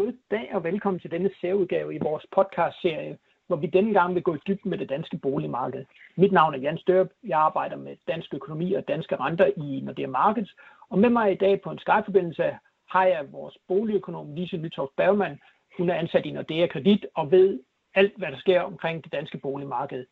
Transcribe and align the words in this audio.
God 0.00 0.12
dag 0.30 0.50
og 0.54 0.64
velkommen 0.64 1.00
til 1.00 1.10
denne 1.10 1.30
særudgave 1.40 1.94
i 1.94 1.98
vores 1.98 2.26
podcastserie, 2.30 3.18
hvor 3.46 3.56
vi 3.56 3.66
denne 3.66 3.92
gang 3.92 4.14
vil 4.14 4.22
gå 4.22 4.34
i 4.34 4.38
dybden 4.46 4.70
med 4.70 4.78
det 4.78 4.88
danske 4.88 5.16
boligmarked. 5.18 5.84
Mit 6.16 6.32
navn 6.32 6.54
er 6.54 6.58
Jan 6.58 6.78
Størp. 6.78 7.08
Jeg 7.24 7.38
arbejder 7.40 7.76
med 7.76 7.96
dansk 8.08 8.34
økonomi 8.34 8.74
og 8.74 8.88
danske 8.88 9.16
renter 9.16 9.46
i 9.46 9.80
Nordea 9.80 10.06
Markets. 10.06 10.56
Og 10.88 10.98
med 10.98 11.10
mig 11.10 11.32
i 11.32 11.34
dag 11.34 11.60
på 11.60 11.70
en 11.70 11.78
Skype-forbindelse 11.78 12.58
har 12.88 13.04
jeg 13.04 13.32
vores 13.32 13.58
boligøkonom 13.68 14.34
Lise 14.34 14.56
Nytoft 14.56 14.96
Bergman. 14.96 15.40
Hun 15.76 15.90
er 15.90 15.94
ansat 15.94 16.26
i 16.26 16.30
Nordea 16.30 16.66
Kredit 16.66 17.06
og 17.14 17.30
ved 17.30 17.60
alt, 17.94 18.16
hvad 18.16 18.32
der 18.32 18.38
sker 18.38 18.60
omkring 18.60 19.04
det 19.04 19.12
danske 19.12 19.38
boligmarked. 19.38 20.06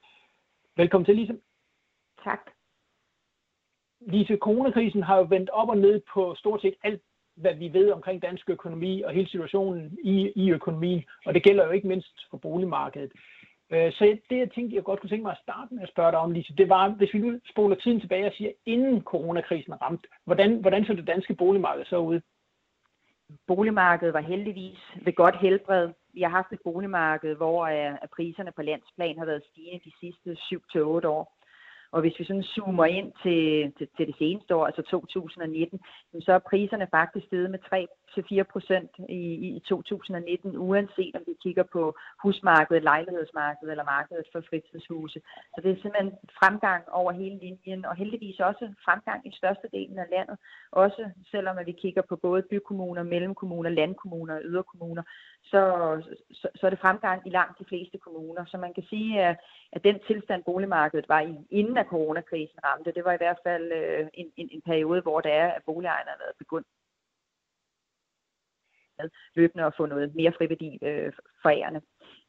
Velkommen 0.77 1.05
til, 1.05 1.17
Lise. 1.17 1.39
Tak. 2.25 2.41
Lise, 4.01 4.37
coronakrisen 4.37 5.03
har 5.03 5.17
jo 5.17 5.27
vendt 5.29 5.51
op 5.51 5.69
og 5.69 5.77
ned 5.77 6.01
på 6.15 6.35
stort 6.35 6.63
set 6.63 6.75
alt 6.83 7.03
hvad 7.41 7.55
vi 7.55 7.73
ved 7.73 7.91
omkring 7.91 8.23
dansk 8.23 8.51
økonomi 8.51 9.03
og 9.03 9.13
hele 9.13 9.29
situationen 9.29 9.99
i, 10.05 10.33
i 10.37 10.51
økonomien, 10.51 11.05
og 11.27 11.35
det 11.35 11.43
gælder 11.43 11.65
jo 11.65 11.71
ikke 11.71 11.89
mindst 11.89 12.27
for 12.31 12.37
boligmarkedet. 12.37 13.13
Øh, 13.71 13.93
så 13.93 14.19
det, 14.31 14.39
jeg 14.39 14.51
tænkte, 14.51 14.77
jeg 14.77 14.85
godt 14.85 15.01
kunne 15.01 15.11
tænke 15.11 15.23
mig 15.23 15.33
at 15.33 15.45
starte 15.47 15.75
med 15.75 15.83
at 15.83 15.89
spørge 15.89 16.13
dig 16.13 16.19
om, 16.19 16.31
Lise, 16.31 16.55
det 16.57 16.69
var, 16.69 16.89
hvis 16.89 17.15
vi 17.15 17.19
nu 17.19 17.41
spoler 17.51 17.77
tiden 17.77 18.01
tilbage 18.01 18.27
og 18.27 18.33
siger, 18.33 18.51
inden 18.67 19.03
coronakrisen 19.03 19.83
ramte, 19.83 20.09
hvordan, 20.25 20.61
hvordan 20.61 20.85
så 20.85 20.93
det 20.93 21.07
danske 21.07 21.35
boligmarked 21.35 21.85
så 21.85 21.97
ud? 21.97 22.21
Boligmarkedet 23.47 24.15
var 24.15 24.21
heldigvis 24.21 24.79
ved 25.03 25.13
godt 25.13 25.37
helbred. 25.41 25.89
Vi 26.15 26.23
har 26.23 26.29
haft 26.29 26.53
et 26.53 26.61
boligmarked, 26.65 27.35
hvor 27.35 27.67
øh, 27.67 28.09
priserne 28.17 28.53
på 28.57 28.63
landsplan 28.63 29.19
har 29.19 29.25
været 29.25 29.43
stigende 29.51 29.85
de 29.85 29.93
sidste 30.01 30.31
7-8 30.33 31.07
år. 31.07 31.38
Og 31.93 32.01
hvis 32.01 32.19
vi 32.19 32.25
sådan 32.25 32.43
zoomer 32.43 32.85
ind 32.85 33.13
til, 33.23 33.73
til, 33.79 33.89
til 33.97 34.07
det 34.07 34.17
seneste 34.19 34.55
år, 34.55 34.67
altså 34.67 34.83
2019, 34.83 35.81
så 36.21 36.33
er 36.33 36.39
priserne 36.39 36.89
faktisk 36.91 37.27
steget 37.27 37.51
med 37.51 37.59
3-4 38.17 38.43
procent 38.53 38.91
i, 39.09 39.23
i 39.57 39.61
2019, 39.69 40.57
uanset 40.57 41.17
om 41.17 41.23
vi 41.27 41.35
kigger 41.43 41.63
på 41.63 41.83
husmarkedet, 42.23 42.83
lejlighedsmarkedet 42.83 43.71
eller 43.71 43.85
markedet 43.85 44.25
for 44.33 44.41
fritidshuse. 44.49 45.21
Så 45.55 45.59
det 45.63 45.71
er 45.71 45.83
simpelthen 45.83 46.13
fremgang 46.41 46.83
over 46.89 47.13
hele 47.13 47.39
linjen, 47.39 47.85
og 47.85 47.97
heldigvis 47.97 48.41
også 48.41 48.65
fremgang 48.85 49.27
i 49.27 49.33
størstedelen 49.41 49.99
af 49.99 50.07
landet. 50.11 50.37
Også 50.73 51.11
selvom 51.31 51.59
at 51.59 51.67
vi 51.67 51.73
kigger 51.73 52.03
på 52.03 52.17
både 52.17 52.43
bykommuner, 52.51 53.03
mellemkommuner, 53.03 53.71
landkommuner 53.71 54.35
og 54.35 54.43
yderkommuner, 54.45 55.03
så, 55.43 55.63
så, 56.33 56.49
så 56.55 56.67
er 56.67 56.71
det 56.71 56.79
fremgang 56.79 57.27
i 57.27 57.31
langt 57.31 57.59
de 57.59 57.65
fleste 57.69 57.99
kommuner. 57.99 58.45
Så 58.47 58.57
man 58.57 58.75
kan 58.75 58.85
sige, 58.91 59.21
at, 59.23 59.37
at 59.73 59.85
den 59.85 59.99
tilstand 60.07 60.45
boligmarkedet 60.45 61.09
var 61.09 61.21
i, 61.21 61.35
inden 61.51 61.77
at 61.79 61.87
coronakrisen 61.87 62.59
ramte, 62.65 62.93
det 62.93 63.05
var 63.05 63.13
i 63.13 63.23
hvert 63.23 63.41
fald 63.47 63.73
øh, 63.73 64.07
en, 64.15 64.29
en, 64.37 64.49
en 64.53 64.63
periode, 64.63 65.01
hvor 65.01 65.21
der 65.21 65.31
er, 65.31 65.49
at 65.53 65.63
boligejerne 65.67 66.11
har 66.11 66.19
været 66.25 66.39
begyndt 66.39 66.67
løbende 69.35 69.65
at 69.65 69.75
få 69.77 69.87
noget 69.87 70.15
mere 70.15 70.33
friværdi 70.39 70.79
øh, 70.83 71.13
forærende. 71.43 71.81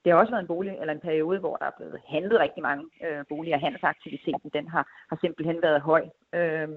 Det 0.03 0.11
har 0.11 0.19
også 0.19 0.31
været 0.31 0.41
en 0.41 0.53
bolig 0.53 0.77
eller 0.81 0.93
en 0.93 1.07
periode, 1.09 1.39
hvor 1.39 1.55
der 1.55 1.65
er 1.65 1.77
blevet 1.77 1.99
handlet 2.07 2.39
rigtig 2.39 2.63
mange 2.63 2.85
øh, 3.05 3.25
boliger. 3.29 3.57
Handelsaktiviteten 3.57 4.49
den 4.53 4.67
har, 4.67 4.83
har 5.09 5.17
simpelthen 5.21 5.61
været 5.61 5.81
høj. 5.81 6.03
Øh, 6.33 6.69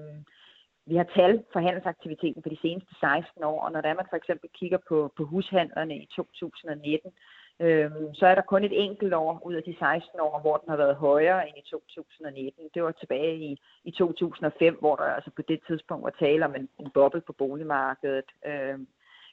vi 0.85 0.95
har 0.95 1.03
tal 1.03 1.43
for 1.53 1.59
handelsaktiviteten 1.59 2.43
for 2.43 2.49
de 2.49 2.61
seneste 2.61 2.95
16 2.99 3.43
år, 3.43 3.61
og 3.61 3.71
når 3.71 3.81
der 3.81 3.93
man 3.93 4.05
for 4.09 4.17
eksempel 4.17 4.49
kigger 4.59 4.77
på, 4.89 5.13
på 5.17 5.23
hushandlerne 5.25 5.95
i 5.97 6.07
2019, 6.15 7.11
øhm, 7.59 8.13
så 8.13 8.25
er 8.27 8.35
der 8.35 8.41
kun 8.41 8.63
et 8.63 8.83
enkelt 8.83 9.13
år 9.13 9.41
ud 9.45 9.53
af 9.53 9.63
de 9.63 9.75
16 9.79 10.19
år, 10.19 10.39
hvor 10.39 10.57
den 10.57 10.69
har 10.69 10.77
været 10.77 10.95
højere 10.95 11.47
end 11.47 11.57
i 11.57 11.69
2019. 11.69 12.69
Det 12.73 12.83
var 12.83 12.91
tilbage 12.91 13.37
i, 13.37 13.59
i 13.83 13.91
2005, 13.91 14.77
hvor 14.79 14.95
der 14.95 15.03
altså 15.03 15.31
på 15.35 15.41
det 15.41 15.59
tidspunkt 15.67 16.03
var 16.03 16.15
tale 16.19 16.45
om 16.45 16.55
en, 16.55 16.69
en 16.79 16.89
boble 16.93 17.21
på 17.21 17.33
boligmarkedet. 17.33 18.29
Øhm, 18.45 18.87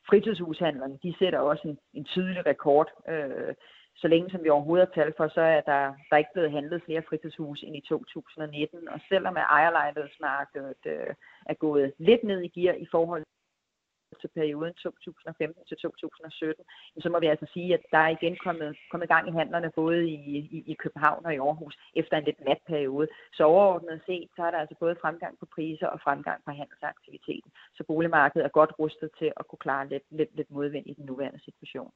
fritidshushandlerne, 0.08 0.98
de 1.02 1.14
sætter 1.18 1.38
også 1.38 1.68
en, 1.68 1.78
en 1.94 2.04
tydelig 2.04 2.46
rekord. 2.46 2.88
Øh, 3.08 3.54
så 3.96 4.08
længe 4.08 4.30
som 4.30 4.44
vi 4.44 4.48
overhovedet 4.48 4.88
har 4.88 5.02
tal 5.02 5.12
for, 5.16 5.28
så 5.28 5.40
er 5.40 5.60
der, 5.60 5.80
der 6.08 6.12
er 6.12 6.16
ikke 6.16 6.34
blevet 6.34 6.52
handlet 6.52 6.82
flere 6.84 7.02
fritidshuse 7.08 7.66
end 7.66 7.76
i 7.76 7.82
2019. 7.88 8.88
Og 8.88 9.00
selvom 9.08 9.36
ejerlejlighedsmarkedet 9.36 10.82
øh, 10.86 11.14
er 11.46 11.54
gået 11.54 11.92
lidt 11.98 12.24
ned 12.24 12.40
i 12.42 12.48
gear 12.48 12.74
i 12.74 12.86
forhold 12.90 13.24
til 14.20 14.28
perioden 14.28 14.74
2015 14.74 15.64
til 15.68 15.76
2017, 15.76 16.64
så 17.00 17.08
må 17.08 17.20
vi 17.20 17.26
altså 17.26 17.46
sige, 17.52 17.74
at 17.74 17.82
der 17.92 17.98
er 17.98 18.08
igen 18.08 18.36
kommet, 18.44 18.76
kommet 18.90 19.08
gang 19.08 19.28
i 19.28 19.32
handlerne 19.40 19.70
både 19.70 20.08
i, 20.08 20.16
i, 20.56 20.64
i 20.72 20.74
København 20.82 21.26
og 21.26 21.34
i 21.34 21.38
Aarhus 21.38 21.76
efter 21.94 22.16
en 22.16 22.24
lidt 22.24 22.40
mat 22.48 22.62
periode. 22.66 23.08
Så 23.32 23.44
overordnet 23.44 24.00
set, 24.06 24.28
så 24.36 24.42
er 24.46 24.50
der 24.50 24.58
altså 24.58 24.76
både 24.80 24.96
fremgang 25.02 25.38
på 25.38 25.46
priser 25.54 25.86
og 25.86 26.00
fremgang 26.00 26.38
på 26.44 26.50
handelsaktiviteten. 26.50 27.50
Så 27.76 27.84
boligmarkedet 27.84 28.44
er 28.44 28.58
godt 28.60 28.72
rustet 28.78 29.10
til 29.18 29.32
at 29.36 29.48
kunne 29.48 29.64
klare 29.66 29.88
lidt, 29.88 30.06
lidt, 30.10 30.36
lidt 30.36 30.50
modvind 30.50 30.86
i 30.86 30.94
den 30.94 31.06
nuværende 31.06 31.44
situation. 31.44 31.92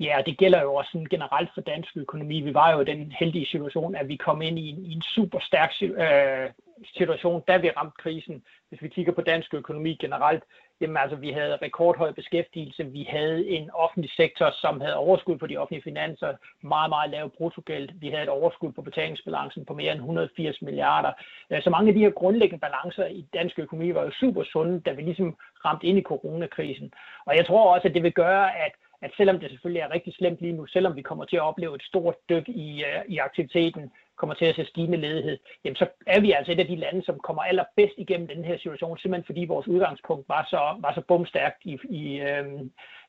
Ja, 0.00 0.18
og 0.18 0.26
det 0.26 0.38
gælder 0.38 0.62
jo 0.62 0.74
også 0.74 0.90
sådan 0.92 1.06
generelt 1.10 1.50
for 1.54 1.60
dansk 1.60 1.96
økonomi. 1.96 2.40
Vi 2.40 2.54
var 2.54 2.72
jo 2.72 2.80
i 2.80 2.84
den 2.84 3.12
heldige 3.12 3.46
situation, 3.46 3.94
at 3.94 4.08
vi 4.08 4.16
kom 4.16 4.42
ind 4.42 4.58
i 4.58 4.68
en, 4.68 4.86
i 4.86 4.92
en 4.92 5.02
super 5.02 5.38
stærk 5.40 5.70
øh, 5.82 6.50
situation, 6.94 7.42
da 7.48 7.56
vi 7.56 7.70
ramte 7.70 7.96
krisen. 7.98 8.44
Hvis 8.68 8.82
vi 8.82 8.88
kigger 8.88 9.12
på 9.12 9.20
dansk 9.20 9.54
økonomi 9.54 9.94
generelt, 9.94 10.44
jamen 10.80 10.96
altså, 10.96 11.16
vi 11.16 11.30
havde 11.30 11.58
rekordhøj 11.62 12.12
beskæftigelse, 12.12 12.84
vi 12.84 13.06
havde 13.10 13.48
en 13.48 13.70
offentlig 13.70 14.10
sektor, 14.16 14.50
som 14.50 14.80
havde 14.80 14.96
overskud 14.96 15.38
på 15.38 15.46
de 15.46 15.56
offentlige 15.56 15.82
finanser, 15.82 16.34
meget, 16.62 16.88
meget 16.88 17.10
lav 17.10 17.30
bruttogæld, 17.30 17.88
vi 18.00 18.08
havde 18.08 18.22
et 18.22 18.28
overskud 18.28 18.72
på 18.72 18.82
betalingsbalancen 18.82 19.64
på 19.64 19.74
mere 19.74 19.92
end 19.92 20.00
180 20.00 20.62
milliarder. 20.62 21.12
Øh, 21.50 21.62
så 21.62 21.70
mange 21.70 21.88
af 21.88 21.94
de 21.94 22.00
her 22.00 22.10
grundlæggende 22.10 22.60
balancer 22.60 23.06
i 23.06 23.26
dansk 23.34 23.58
økonomi 23.58 23.94
var 23.94 24.02
jo 24.02 24.10
super 24.10 24.44
sunde, 24.44 24.80
da 24.80 24.92
vi 24.92 25.02
ligesom 25.02 25.36
ramte 25.64 25.86
ind 25.86 25.98
i 25.98 26.02
coronakrisen. 26.02 26.92
Og 27.26 27.36
jeg 27.36 27.46
tror 27.46 27.74
også, 27.74 27.88
at 27.88 27.94
det 27.94 28.02
vil 28.02 28.12
gøre, 28.12 28.56
at 28.64 28.72
at 29.02 29.10
selvom 29.16 29.38
det 29.40 29.50
selvfølgelig 29.50 29.80
er 29.80 29.94
rigtig 29.94 30.14
slemt 30.14 30.40
lige 30.40 30.52
nu, 30.52 30.66
selvom 30.66 30.96
vi 30.96 31.02
kommer 31.02 31.24
til 31.24 31.36
at 31.36 31.42
opleve 31.42 31.74
et 31.74 31.82
stort 31.82 32.14
dyk 32.28 32.48
i, 32.48 32.84
uh, 32.88 33.12
i 33.12 33.18
aktiviteten, 33.18 33.90
kommer 34.16 34.34
til 34.34 34.44
at 34.44 34.56
se 34.56 34.64
stigende 34.64 34.98
ledighed, 34.98 35.38
jamen 35.64 35.76
så 35.76 35.86
er 36.06 36.20
vi 36.20 36.32
altså 36.32 36.52
et 36.52 36.60
af 36.60 36.66
de 36.66 36.76
lande, 36.76 37.04
som 37.04 37.18
kommer 37.18 37.42
allerbedst 37.42 37.94
igennem 37.98 38.28
den 38.28 38.44
her 38.44 38.58
situation, 38.58 38.98
simpelthen 38.98 39.26
fordi 39.26 39.44
vores 39.44 39.68
udgangspunkt 39.68 40.28
var 40.28 40.46
så, 40.50 40.76
var 40.80 40.92
så 40.94 41.00
bumstærkt 41.08 41.60
i, 41.64 41.78
i, 41.90 42.20
øh, 42.20 42.46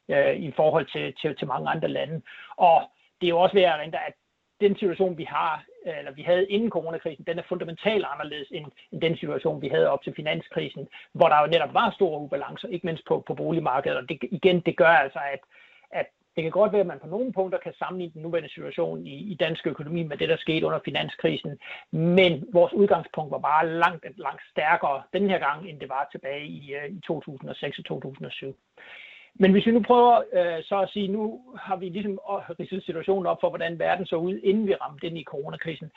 øh, 0.09 0.35
i 0.35 0.51
forhold 0.51 0.85
til, 0.85 1.13
til, 1.21 1.35
til 1.35 1.47
mange 1.47 1.69
andre 1.69 1.87
lande. 1.87 2.21
Og 2.57 2.81
det 3.21 3.27
er 3.27 3.35
jo 3.35 3.39
også 3.39 3.55
værd 3.55 3.73
at 3.73 3.79
rente, 3.79 3.97
at 3.97 4.13
den 4.61 4.75
situation, 4.75 5.17
vi 5.17 5.23
har, 5.23 5.63
eller 5.85 6.11
vi 6.11 6.21
havde 6.21 6.49
inden 6.49 6.69
coronakrisen, 6.69 7.25
den 7.27 7.39
er 7.39 7.43
fundamentalt 7.49 8.05
anderledes 8.13 8.47
end, 8.51 8.65
end 8.91 9.01
den 9.01 9.17
situation, 9.17 9.61
vi 9.61 9.67
havde 9.67 9.89
op 9.89 10.03
til 10.03 10.13
finanskrisen, 10.15 10.87
hvor 11.13 11.27
der 11.27 11.41
jo 11.41 11.47
netop 11.47 11.73
var 11.73 11.91
store 11.91 12.19
ubalancer, 12.19 12.67
ikke 12.67 12.85
mindst 12.85 13.03
på, 13.07 13.23
på 13.27 13.33
boligmarkedet. 13.33 13.97
Og 13.97 14.09
det, 14.09 14.19
igen, 14.31 14.59
det 14.59 14.77
gør 14.77 14.87
altså, 14.87 15.19
at 15.33 15.39
at 15.91 16.07
det 16.37 16.43
kan 16.43 16.51
godt 16.51 16.71
være, 16.71 16.81
at 16.81 16.87
man 16.87 16.99
på 16.99 17.07
nogle 17.07 17.33
punkter 17.33 17.59
kan 17.59 17.73
sammenligne 17.73 18.13
den 18.13 18.21
nuværende 18.21 18.49
situation 18.49 19.07
i, 19.07 19.15
i 19.31 19.35
dansk 19.35 19.67
økonomi 19.67 20.03
med 20.03 20.17
det, 20.17 20.29
der 20.29 20.37
skete 20.37 20.65
under 20.65 20.79
finanskrisen, 20.85 21.57
men 21.91 22.45
vores 22.53 22.73
udgangspunkt 22.73 23.31
var 23.31 23.37
bare 23.37 23.69
langt, 23.69 24.05
langt 24.17 24.41
stærkere 24.51 25.01
den 25.13 25.29
her 25.29 25.39
gang, 25.39 25.69
end 25.69 25.79
det 25.79 25.89
var 25.89 26.07
tilbage 26.11 26.45
i, 26.45 26.73
øh, 26.73 26.89
i 26.89 26.99
2006 27.07 27.79
og 27.79 27.85
2007. 27.85 28.55
Men 29.39 29.51
hvis 29.51 29.65
vi 29.65 29.71
nu 29.71 29.81
prøver 29.81 30.15
øh, 30.33 30.63
så 30.63 30.79
at 30.81 30.89
sige, 30.89 31.07
nu 31.07 31.41
har 31.59 31.75
vi 31.75 31.89
ligesom 31.89 32.11
øh, 32.11 32.49
ridset 32.59 32.83
situationen 32.83 33.25
op 33.25 33.37
for, 33.41 33.49
hvordan 33.49 33.79
verden 33.79 34.05
så 34.05 34.15
ud, 34.15 34.39
inden 34.43 34.67
vi 34.67 34.75
ramte 34.75 35.07
ind 35.07 35.17
i 35.17 35.23
coronakrisen. 35.23 35.91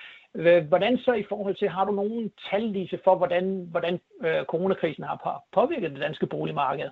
Hvordan 0.68 0.98
så 0.98 1.12
i 1.12 1.24
forhold 1.28 1.54
til, 1.54 1.68
har 1.68 1.84
du 1.84 1.92
nogen 1.92 2.32
tal, 2.50 2.88
for, 3.04 3.14
hvordan, 3.16 3.66
hvordan 3.70 4.00
øh, 4.24 4.44
coronakrisen 4.44 5.04
har 5.04 5.42
påvirket 5.52 5.90
det 5.90 6.00
danske 6.00 6.26
boligmarked? 6.26 6.90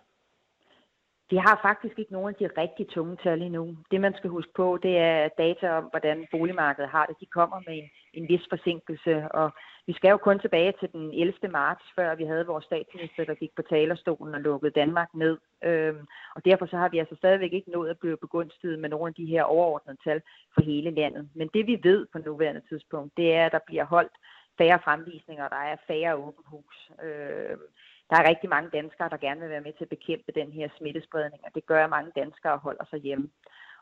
De 1.31 1.39
har 1.39 1.59
faktisk 1.63 1.99
ikke 1.99 2.13
nogen 2.13 2.35
af 2.35 2.35
de 2.35 2.61
rigtig 2.63 2.89
tunge 2.89 3.17
tal 3.23 3.43
endnu. 3.43 3.77
Det 3.91 4.01
man 4.01 4.15
skal 4.17 4.31
huske 4.31 4.53
på, 4.57 4.79
det 4.83 4.99
er 4.99 5.29
data 5.39 5.71
om, 5.71 5.85
hvordan 5.85 6.27
boligmarkedet 6.31 6.91
har 6.91 7.07
det. 7.07 7.17
De 7.21 7.27
kommer 7.27 7.61
med 7.67 7.79
en, 7.79 7.91
en 8.13 8.29
vis 8.29 8.47
forsinkelse, 8.51 9.33
og 9.33 9.51
vi 9.87 9.93
skal 9.93 10.11
jo 10.11 10.17
kun 10.17 10.39
tilbage 10.39 10.73
til 10.81 10.89
den 10.93 11.11
11. 11.15 11.35
marts, 11.51 11.85
før 11.97 12.15
vi 12.15 12.25
havde 12.25 12.47
vores 12.47 12.65
statsminister, 12.65 13.25
der 13.25 13.35
gik 13.35 13.51
på 13.57 13.63
talerstolen 13.63 14.35
og 14.35 14.41
lukkede 14.41 14.73
Danmark 14.81 15.09
ned. 15.15 15.39
Øhm, 15.65 16.07
og 16.37 16.45
derfor 16.45 16.67
så 16.67 16.77
har 16.77 16.89
vi 16.89 16.99
altså 16.99 17.15
stadigvæk 17.19 17.53
ikke 17.53 17.71
nået 17.71 17.91
at 17.91 17.99
blive 17.99 18.17
begunstiget 18.17 18.79
med 18.79 18.89
nogle 18.89 19.09
af 19.09 19.15
de 19.15 19.27
her 19.27 19.43
overordnede 19.43 19.99
tal 20.05 20.21
for 20.55 20.63
hele 20.63 20.91
landet. 20.91 21.29
Men 21.35 21.51
det 21.55 21.67
vi 21.67 21.81
ved 21.83 22.07
på 22.13 22.19
nuværende 22.19 22.63
tidspunkt, 22.69 23.17
det 23.17 23.35
er, 23.35 23.47
at 23.47 23.53
der 23.53 23.61
bliver 23.67 23.85
holdt 23.85 24.17
færre 24.59 24.79
fremvisninger, 24.85 25.45
og 25.45 25.51
der 25.51 25.63
er 25.73 25.77
færre 25.87 26.17
åben 26.17 26.45
hus. 26.47 26.91
Øhm, 27.03 27.61
der 28.11 28.17
er 28.17 28.29
rigtig 28.29 28.49
mange 28.49 28.71
danskere, 28.71 29.09
der 29.09 29.17
gerne 29.17 29.41
vil 29.41 29.51
være 29.51 29.67
med 29.67 29.73
til 29.73 29.85
at 29.85 29.95
bekæmpe 29.97 30.33
den 30.33 30.53
her 30.53 30.69
smittespredning, 30.79 31.43
og 31.47 31.51
det 31.55 31.67
gør, 31.67 31.85
at 31.85 31.91
mange 31.91 32.13
danskere 32.17 32.59
holder 32.59 32.85
sig 32.91 32.99
hjemme. 32.99 33.29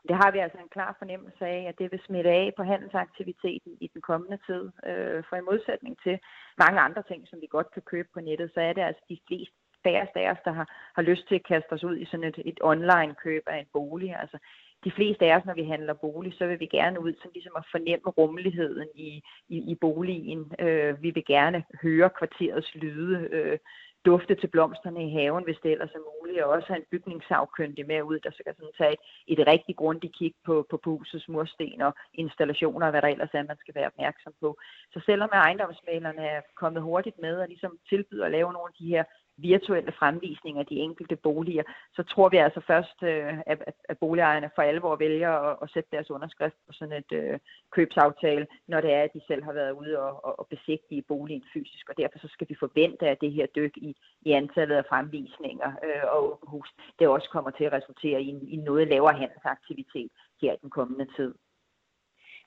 Det 0.07 0.15
har 0.15 0.31
vi 0.31 0.39
altså 0.39 0.57
en 0.57 0.75
klar 0.75 0.95
fornemmelse 0.99 1.45
af, 1.45 1.65
at 1.69 1.79
det 1.79 1.91
vil 1.91 2.01
smitte 2.05 2.29
af 2.29 2.53
på 2.57 2.63
handelsaktiviteten 2.63 3.77
i 3.81 3.87
den 3.93 4.01
kommende 4.01 4.37
tid. 4.47 4.63
Øh, 4.89 5.23
for 5.29 5.35
i 5.35 5.47
modsætning 5.49 5.97
til 6.03 6.19
mange 6.57 6.79
andre 6.79 7.03
ting, 7.03 7.27
som 7.27 7.41
vi 7.41 7.47
godt 7.49 7.71
kan 7.71 7.81
købe 7.81 8.09
på 8.13 8.19
nettet, 8.19 8.51
så 8.53 8.61
er 8.61 8.73
det 8.73 8.81
altså 8.81 9.03
de 9.09 9.19
fleste 9.27 9.55
færreste 9.83 10.19
af 10.19 10.31
os, 10.31 10.37
der 10.45 10.51
har, 10.51 10.67
har 10.95 11.01
lyst 11.01 11.27
til 11.27 11.35
at 11.35 11.47
kaste 11.51 11.73
os 11.73 11.83
ud 11.83 11.97
i 11.97 12.05
sådan 12.05 12.23
et, 12.23 12.39
et 12.45 12.59
online-køb 12.61 13.43
af 13.47 13.57
en 13.59 13.69
bolig. 13.73 14.15
Altså, 14.21 14.37
de 14.83 14.91
fleste 14.91 15.25
af 15.25 15.37
os, 15.37 15.45
når 15.45 15.53
vi 15.53 15.63
handler 15.63 15.93
bolig, 15.93 16.33
så 16.33 16.47
vil 16.47 16.59
vi 16.59 16.65
gerne 16.65 16.99
ud 16.99 17.13
som 17.21 17.31
ligesom 17.33 17.55
at 17.57 17.67
fornemme 17.71 18.09
rummeligheden 18.09 18.87
i, 18.95 19.23
i, 19.49 19.57
i 19.71 19.75
boligen. 19.75 20.51
Øh, 20.59 21.03
vi 21.03 21.09
vil 21.09 21.25
gerne 21.25 21.63
høre 21.81 22.09
kvarterets 22.09 22.75
lyde. 22.75 23.27
Øh, 23.31 23.57
dufte 24.05 24.35
til 24.35 24.47
blomsterne 24.47 25.07
i 25.07 25.13
haven, 25.17 25.43
hvis 25.43 25.59
det 25.63 25.71
ellers 25.71 25.93
er 25.95 26.07
muligt. 26.09 26.43
og 26.43 26.49
også 26.49 26.67
have 26.67 26.79
en 26.79 26.91
bygningssagkyndig 26.91 27.87
med 27.87 28.01
ud, 28.01 28.19
der 28.19 28.31
skal 28.31 28.55
sådan 28.55 28.77
tage 28.77 28.91
et, 28.93 29.39
et 29.39 29.47
rigtig 29.47 29.75
grundigt 29.75 30.15
kig 30.15 30.33
på, 30.45 30.65
på, 30.69 30.77
på 30.83 30.89
husets 30.89 31.27
mursten 31.27 31.81
og 31.81 31.93
installationer 32.13 32.85
og 32.85 32.91
hvad 32.91 33.01
der 33.01 33.07
ellers 33.07 33.33
er, 33.33 33.43
man 33.43 33.57
skal 33.57 33.75
være 33.75 33.91
opmærksom 33.91 34.33
på. 34.41 34.57
Så 34.93 34.99
selvom 35.05 35.29
ejendomsmalerne 35.33 36.21
er 36.21 36.41
kommet 36.55 36.81
hurtigt 36.81 37.17
med 37.19 37.35
og 37.39 37.47
ligesom 37.47 37.77
tilbyder 37.89 38.25
at 38.25 38.31
lave 38.31 38.53
nogle 38.53 38.69
af 38.71 38.77
de 38.79 38.87
her 38.87 39.03
virtuelle 39.37 39.91
fremvisninger 39.91 40.59
af 40.59 40.65
de 40.65 40.75
enkelte 40.75 41.15
boliger, 41.15 41.63
så 41.95 42.03
tror 42.03 42.29
vi 42.29 42.37
altså 42.37 42.61
først, 42.67 43.03
øh, 43.03 43.33
at, 43.45 43.59
at 43.89 43.97
boligejerne 43.97 44.49
for 44.55 44.61
alvor 44.61 44.95
vælger 44.95 45.31
at, 45.31 45.57
at 45.61 45.69
sætte 45.69 45.89
deres 45.91 46.11
underskrift 46.11 46.55
på 46.67 46.73
sådan 46.73 46.97
et 46.97 47.11
øh, 47.11 47.39
købsaftale, 47.71 48.47
når 48.67 48.81
det 48.81 48.93
er, 48.93 49.03
at 49.03 49.13
de 49.13 49.21
selv 49.27 49.43
har 49.43 49.53
været 49.53 49.71
ude 49.71 49.99
og, 49.99 50.25
og, 50.25 50.39
og 50.39 50.47
besigtige 50.47 51.01
boligen 51.01 51.43
fysisk. 51.53 51.89
Og 51.89 51.97
derfor 51.97 52.19
så 52.19 52.27
skal 52.31 52.49
vi 52.49 52.55
forvente, 52.59 53.07
at 53.07 53.21
det 53.21 53.31
her 53.31 53.45
dyk 53.45 53.77
i, 53.77 53.95
i 54.21 54.31
antallet 54.31 54.75
af 54.75 54.85
fremvisninger 54.89 55.71
øh, 55.85 56.03
og 56.11 56.31
åbenhus, 56.31 56.69
det 56.99 57.07
også 57.07 57.29
kommer 57.29 57.51
til 57.51 57.63
at 57.63 57.73
resultere 57.73 58.21
i 58.21 58.27
en, 58.27 58.47
i 58.47 58.55
noget 58.55 58.87
lavere 58.87 59.17
handelsaktivitet 59.17 60.11
her 60.41 60.53
i 60.53 60.57
den 60.61 60.69
kommende 60.69 61.07
tid 61.17 61.33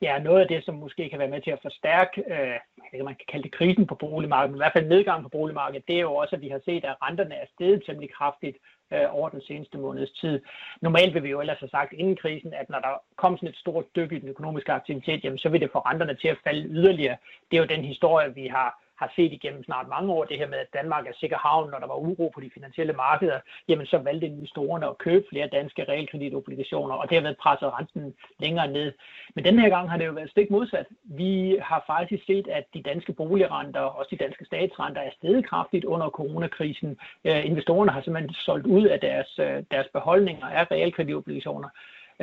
ja, 0.02 0.18
noget 0.18 0.40
af 0.40 0.48
det, 0.48 0.64
som 0.64 0.74
måske 0.74 1.08
kan 1.08 1.18
være 1.18 1.28
med 1.28 1.40
til 1.40 1.50
at 1.50 1.62
forstærke, 1.62 2.24
øh, 2.34 3.04
man 3.04 3.14
kan 3.14 3.26
kalde 3.28 3.42
det 3.42 3.52
krisen 3.58 3.86
på 3.86 3.94
boligmarkedet, 3.94 4.50
men 4.50 4.56
i 4.58 4.62
hvert 4.62 4.76
fald 4.76 4.88
nedgang 4.88 5.22
på 5.22 5.28
boligmarkedet, 5.28 5.88
det 5.88 5.96
er 5.96 6.00
jo 6.00 6.14
også, 6.14 6.36
at 6.36 6.42
vi 6.42 6.48
har 6.48 6.60
set, 6.64 6.84
at 6.84 6.96
renterne 7.02 7.34
er 7.34 7.46
steget 7.54 7.82
temmelig 7.86 8.10
kraftigt 8.14 8.56
øh, 8.92 9.14
over 9.16 9.28
den 9.28 9.42
seneste 9.42 9.78
måneds 9.78 10.10
tid. 10.10 10.40
Normalt 10.82 11.14
vil 11.14 11.22
vi 11.22 11.30
jo 11.30 11.40
ellers 11.40 11.58
have 11.58 11.68
sagt 11.68 11.92
inden 11.92 12.16
krisen, 12.16 12.54
at 12.54 12.70
når 12.70 12.78
der 12.78 13.02
kom 13.16 13.36
sådan 13.36 13.48
et 13.48 13.56
stort 13.56 13.84
dyk 13.96 14.12
i 14.12 14.18
den 14.18 14.28
økonomiske 14.28 14.72
aktivitet, 14.72 15.24
jamen, 15.24 15.38
så 15.38 15.48
vil 15.48 15.60
det 15.60 15.72
få 15.72 15.78
renterne 15.78 16.14
til 16.14 16.28
at 16.28 16.42
falde 16.44 16.68
yderligere. 16.68 17.16
Det 17.50 17.56
er 17.56 17.62
jo 17.62 17.74
den 17.74 17.84
historie, 17.84 18.34
vi 18.34 18.46
har 18.46 18.82
har 19.00 19.12
set 19.16 19.32
igennem 19.32 19.64
snart 19.64 19.88
mange 19.88 20.12
år, 20.12 20.24
det 20.24 20.38
her 20.38 20.48
med, 20.48 20.58
at 20.58 20.74
Danmark 20.78 21.06
er 21.06 21.12
sikker 21.20 21.38
havn, 21.46 21.70
når 21.70 21.78
der 21.78 21.86
var 21.86 21.94
uro 22.08 22.26
på 22.34 22.40
de 22.40 22.50
finansielle 22.54 22.92
markeder, 22.92 23.38
jamen 23.68 23.86
så 23.86 23.98
valgte 23.98 24.26
investorerne 24.26 24.86
at 24.88 24.98
købe 24.98 25.24
flere 25.30 25.48
danske 25.58 25.84
realkreditobligationer, 25.84 26.94
og 26.94 27.08
det 27.08 27.16
har 27.16 27.22
været 27.22 27.42
presset 27.44 27.72
renten 27.78 28.14
længere 28.38 28.68
ned. 28.68 28.92
Men 29.34 29.44
den 29.44 29.58
her 29.58 29.68
gang 29.68 29.90
har 29.90 29.98
det 29.98 30.06
jo 30.06 30.12
været 30.12 30.30
stik 30.30 30.50
modsat. 30.50 30.86
Vi 31.04 31.58
har 31.62 31.84
faktisk 31.86 32.26
set, 32.26 32.48
at 32.48 32.64
de 32.74 32.82
danske 32.82 33.12
boligrenter, 33.12 33.80
også 33.80 34.08
de 34.10 34.24
danske 34.24 34.44
statsrenter, 34.44 35.00
er 35.00 35.10
steget 35.18 35.46
kraftigt 35.46 35.84
under 35.84 36.08
coronakrisen. 36.08 36.98
Øh, 37.24 37.46
investorerne 37.46 37.92
har 37.92 38.02
simpelthen 38.02 38.34
solgt 38.34 38.66
ud 38.66 38.84
af 38.84 39.00
deres, 39.00 39.38
øh, 39.38 39.62
deres 39.70 39.88
beholdninger 39.92 40.46
af 40.46 40.70
realkreditobligationer. 40.70 41.68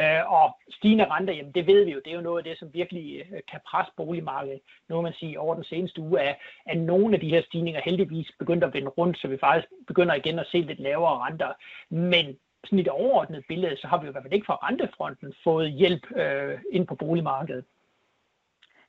Øh, 0.01 0.31
og 0.31 0.57
stigende 0.69 1.05
renter, 1.05 1.33
jamen 1.33 1.51
det 1.51 1.67
ved 1.67 1.85
vi 1.85 1.91
jo, 1.91 2.01
det 2.05 2.11
er 2.11 2.15
jo 2.15 2.21
noget 2.21 2.37
af 2.37 2.43
det, 2.43 2.59
som 2.59 2.73
virkelig 2.73 3.25
øh, 3.31 3.41
kan 3.51 3.59
presse 3.67 3.93
boligmarkedet. 3.97 4.59
Nu 4.89 4.95
må 4.95 5.01
man 5.01 5.13
sige, 5.13 5.39
over 5.39 5.55
den 5.55 5.63
seneste 5.63 6.01
uge 6.01 6.19
er, 6.19 6.33
at 6.65 6.77
nogle 6.77 7.13
af 7.13 7.19
de 7.19 7.29
her 7.29 7.41
stigninger 7.41 7.81
heldigvis 7.85 8.31
begyndt 8.39 8.63
at 8.63 8.73
vende 8.73 8.87
rundt, 8.87 9.17
så 9.17 9.27
vi 9.27 9.37
faktisk 9.37 9.67
begynder 9.87 10.15
igen 10.15 10.39
at 10.39 10.47
se 10.51 10.57
lidt 10.57 10.79
lavere 10.79 11.19
renter. 11.25 11.53
Men 11.89 12.37
sådan 12.63 12.79
i 12.79 12.83
det 12.83 12.91
overordnede 12.91 13.43
billede, 13.47 13.77
så 13.77 13.87
har 13.87 13.97
vi 13.97 14.05
jo 14.05 14.09
i 14.09 14.11
hvert 14.11 14.23
fald 14.23 14.33
ikke 14.33 14.45
fra 14.45 14.59
rentefronten 14.67 15.33
fået 15.43 15.71
hjælp 15.71 16.05
øh, 16.15 16.59
ind 16.71 16.87
på 16.87 16.95
boligmarkedet. 16.95 17.65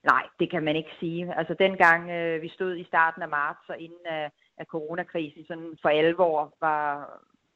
Nej, 0.04 0.22
det 0.40 0.50
kan 0.50 0.62
man 0.62 0.76
ikke 0.76 0.90
sige. 1.00 1.34
Altså 1.38 1.54
dengang 1.54 2.10
øh, 2.10 2.42
vi 2.42 2.48
stod 2.48 2.76
i 2.76 2.84
starten 2.84 3.22
af 3.22 3.28
marts 3.28 3.68
og 3.68 3.78
inden 3.78 4.04
øh, 4.12 4.30
af 4.58 4.66
coronakrisen 4.66 5.44
sådan 5.46 5.78
for 5.82 5.88
alvor 5.88 6.54
var, 6.60 7.10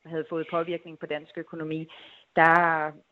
havde 0.07 0.27
fået 0.29 0.47
påvirkning 0.51 0.99
på 0.99 1.07
dansk 1.07 1.39
økonomi, 1.39 1.89
der, 2.37 2.55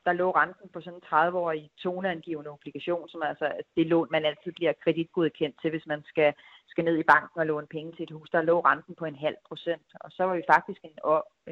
der 0.06 0.12
lå 0.12 0.30
renten 0.30 0.68
på 0.72 0.80
sådan 0.80 0.98
en 0.98 1.08
30-årig 1.12 1.70
toneangivende 1.78 2.50
obligation, 2.50 3.08
som 3.08 3.22
altså 3.22 3.52
det 3.76 3.86
lån, 3.86 4.08
man 4.10 4.24
altid 4.24 4.52
bliver 4.52 4.72
kreditgodkendt 4.84 5.56
til, 5.60 5.70
hvis 5.70 5.86
man 5.86 6.02
skal, 6.06 6.34
skal 6.68 6.84
ned 6.84 6.96
i 6.98 7.10
banken 7.12 7.40
og 7.40 7.46
låne 7.46 7.66
penge 7.66 7.92
til 7.92 8.02
et 8.02 8.10
hus. 8.10 8.30
Der 8.30 8.42
lå 8.42 8.60
renten 8.60 8.94
på 8.94 9.04
en 9.04 9.16
halv 9.16 9.36
procent, 9.48 9.88
og 10.00 10.10
så 10.10 10.24
var 10.24 10.34
vi 10.36 10.42
faktisk 10.52 10.80
en, 10.84 10.96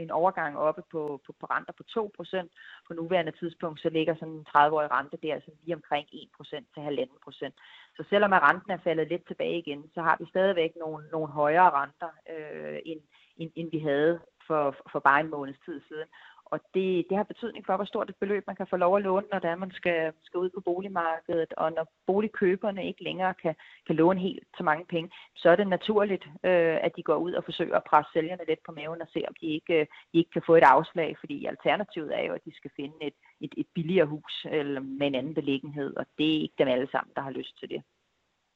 en 0.03 0.11
overgang 0.11 0.59
oppe 0.59 0.83
på, 0.93 1.21
på, 1.27 1.35
på 1.41 1.47
renter 1.47 1.73
på 1.73 1.83
2 1.83 2.11
procent. 2.17 2.53
På 2.87 2.95
nuværende 2.95 3.33
tidspunkt, 3.33 3.81
så 3.81 3.89
ligger 3.91 4.15
sådan 4.15 4.35
en 4.35 4.47
30-årig 4.57 4.91
rente 4.91 5.17
der 5.23 5.35
altså 5.35 5.51
lige 5.63 5.75
omkring 5.75 6.07
1 6.13 6.29
procent 6.37 6.67
til 6.75 6.81
1,5 6.81 7.25
procent. 7.25 7.55
Så 7.97 8.05
selvom 8.11 8.33
at 8.33 8.43
renten 8.43 8.71
er 8.71 8.85
faldet 8.85 9.09
lidt 9.09 9.27
tilbage 9.27 9.59
igen, 9.59 9.91
så 9.95 10.01
har 10.03 10.17
vi 10.21 10.27
stadigvæk 10.29 10.73
nogle, 10.77 11.09
nogle 11.13 11.29
højere 11.29 11.71
renter, 11.71 12.11
øh, 12.33 12.79
end, 12.85 13.01
end, 13.37 13.51
end 13.57 13.71
vi 13.71 13.79
havde 13.79 14.21
for, 14.49 14.63
for 14.93 15.01
bare 15.09 15.21
en 15.21 15.31
måneds 15.31 15.61
tid 15.67 15.81
siden. 15.89 16.09
Og 16.53 16.61
det, 16.75 17.07
det 17.09 17.17
har 17.17 17.33
betydning 17.33 17.67
for, 17.67 17.77
hvor 17.77 17.85
stort 17.85 18.11
et 18.11 18.17
beløb 18.21 18.47
man 18.47 18.57
kan 18.57 18.67
få 18.71 18.77
lov 18.77 18.97
at 18.97 19.03
låne, 19.03 19.27
når 19.33 19.39
det 19.39 19.51
er, 19.51 19.57
man 19.57 19.71
skal, 19.71 20.13
skal 20.23 20.39
ud 20.39 20.51
på 20.51 20.61
boligmarkedet. 20.61 21.53
Og 21.57 21.73
når 21.73 21.87
boligkøberne 22.07 22.87
ikke 22.87 23.03
længere 23.03 23.35
kan, 23.43 23.55
kan 23.87 23.97
låne 23.97 24.21
helt 24.21 24.45
så 24.57 24.63
mange 24.63 24.85
penge, 24.85 25.11
så 25.37 25.51
er 25.51 25.57
det 25.57 25.69
naturligt, 25.69 26.25
øh, 26.25 26.79
at 26.87 26.93
de 26.97 27.03
går 27.03 27.17
ud 27.17 27.33
og 27.33 27.45
forsøger 27.45 27.77
at 27.77 27.89
presse 27.91 28.13
sælgerne 28.13 28.45
lidt 28.49 28.63
på 28.67 28.73
maven 28.73 29.03
og 29.03 29.09
se, 29.13 29.25
om 29.29 29.35
de 29.41 29.47
ikke, 29.47 29.75
øh, 29.81 29.87
de 30.13 30.19
ikke 30.19 30.31
kan 30.31 30.43
få 30.47 30.55
et 30.55 30.71
afslag. 30.75 31.17
Fordi 31.21 31.47
alternativet 31.47 32.19
er 32.19 32.23
jo, 32.23 32.33
at 32.33 32.45
de 32.45 32.57
skal 32.57 32.71
finde 32.77 32.97
et, 33.01 33.15
et, 33.41 33.55
et 33.57 33.67
billigere 33.75 34.07
hus 34.07 34.47
eller 34.51 34.81
med 34.81 35.07
en 35.07 35.15
anden 35.15 35.35
beliggenhed, 35.35 35.97
og 35.97 36.07
det 36.19 36.29
er 36.37 36.43
ikke 36.43 36.59
dem 36.59 36.69
alle 36.69 36.89
sammen, 36.91 37.13
der 37.17 37.23
har 37.23 37.31
lyst 37.31 37.59
til 37.59 37.69
det 37.69 37.83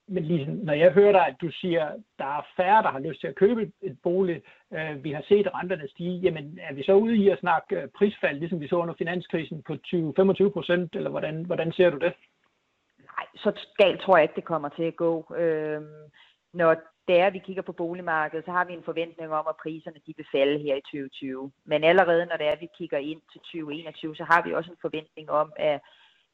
men 0.09 0.25
ligesom, 0.25 0.55
når 0.55 0.73
jeg 0.73 0.93
hører 0.93 1.13
dig, 1.13 1.27
at 1.27 1.37
du 1.41 1.51
siger, 1.51 1.85
at 1.87 2.01
der 2.19 2.25
er 2.25 2.47
færre, 2.57 2.83
der 2.83 2.91
har 2.91 2.99
lyst 2.99 3.21
til 3.21 3.27
at 3.27 3.35
købe 3.35 3.73
et 3.83 3.99
bolig, 4.03 4.43
øh, 4.73 5.05
vi 5.05 5.13
har 5.13 5.25
set 5.29 5.55
renterne 5.55 5.89
stige, 5.89 6.19
jamen 6.19 6.59
er 6.63 6.75
vi 6.75 6.83
så 6.83 6.93
ude 6.93 7.17
i 7.17 7.29
at 7.29 7.39
snakke 7.39 7.77
øh, 7.77 7.89
prisfald, 7.89 8.39
ligesom 8.39 8.61
vi 8.61 8.69
så 8.69 8.77
under 8.77 8.95
finanskrisen 8.99 9.63
på 9.63 9.73
20-25 9.73 10.49
procent, 10.49 10.95
eller 10.95 11.11
hvordan, 11.11 11.45
hvordan 11.45 11.73
ser 11.73 11.91
du 11.91 11.99
det? 11.99 12.13
Nej, 12.99 13.27
så 13.37 13.67
galt 13.79 14.01
tror 14.01 14.17
jeg 14.17 14.23
ikke, 14.25 14.37
det 14.37 14.45
kommer 14.45 14.69
til 14.69 14.83
at 14.83 14.97
gå. 14.97 15.35
Øh, 15.37 15.83
når 16.53 16.75
det 17.09 17.21
er, 17.21 17.27
at 17.27 17.33
vi 17.33 17.39
kigger 17.39 17.63
på 17.63 17.73
boligmarkedet, 17.73 18.45
så 18.45 18.51
har 18.51 18.65
vi 18.65 18.73
en 18.73 18.89
forventning 18.91 19.33
om, 19.33 19.47
at 19.49 19.57
priserne 19.63 20.01
de 20.07 20.15
vil 20.17 20.27
falde 20.33 20.59
her 20.59 20.75
i 20.77 20.81
2020. 20.81 21.53
Men 21.65 21.85
allerede 21.85 22.27
når 22.27 22.37
det 22.37 22.47
er, 22.47 22.53
at 22.53 22.61
vi 22.61 22.69
kigger 22.79 22.99
ind 22.99 23.21
til 23.33 23.41
2021, 23.41 24.17
så 24.17 24.25
har 24.25 24.43
vi 24.43 24.55
også 24.55 24.71
en 24.71 24.85
forventning 24.87 25.31
om, 25.31 25.53
at 25.57 25.81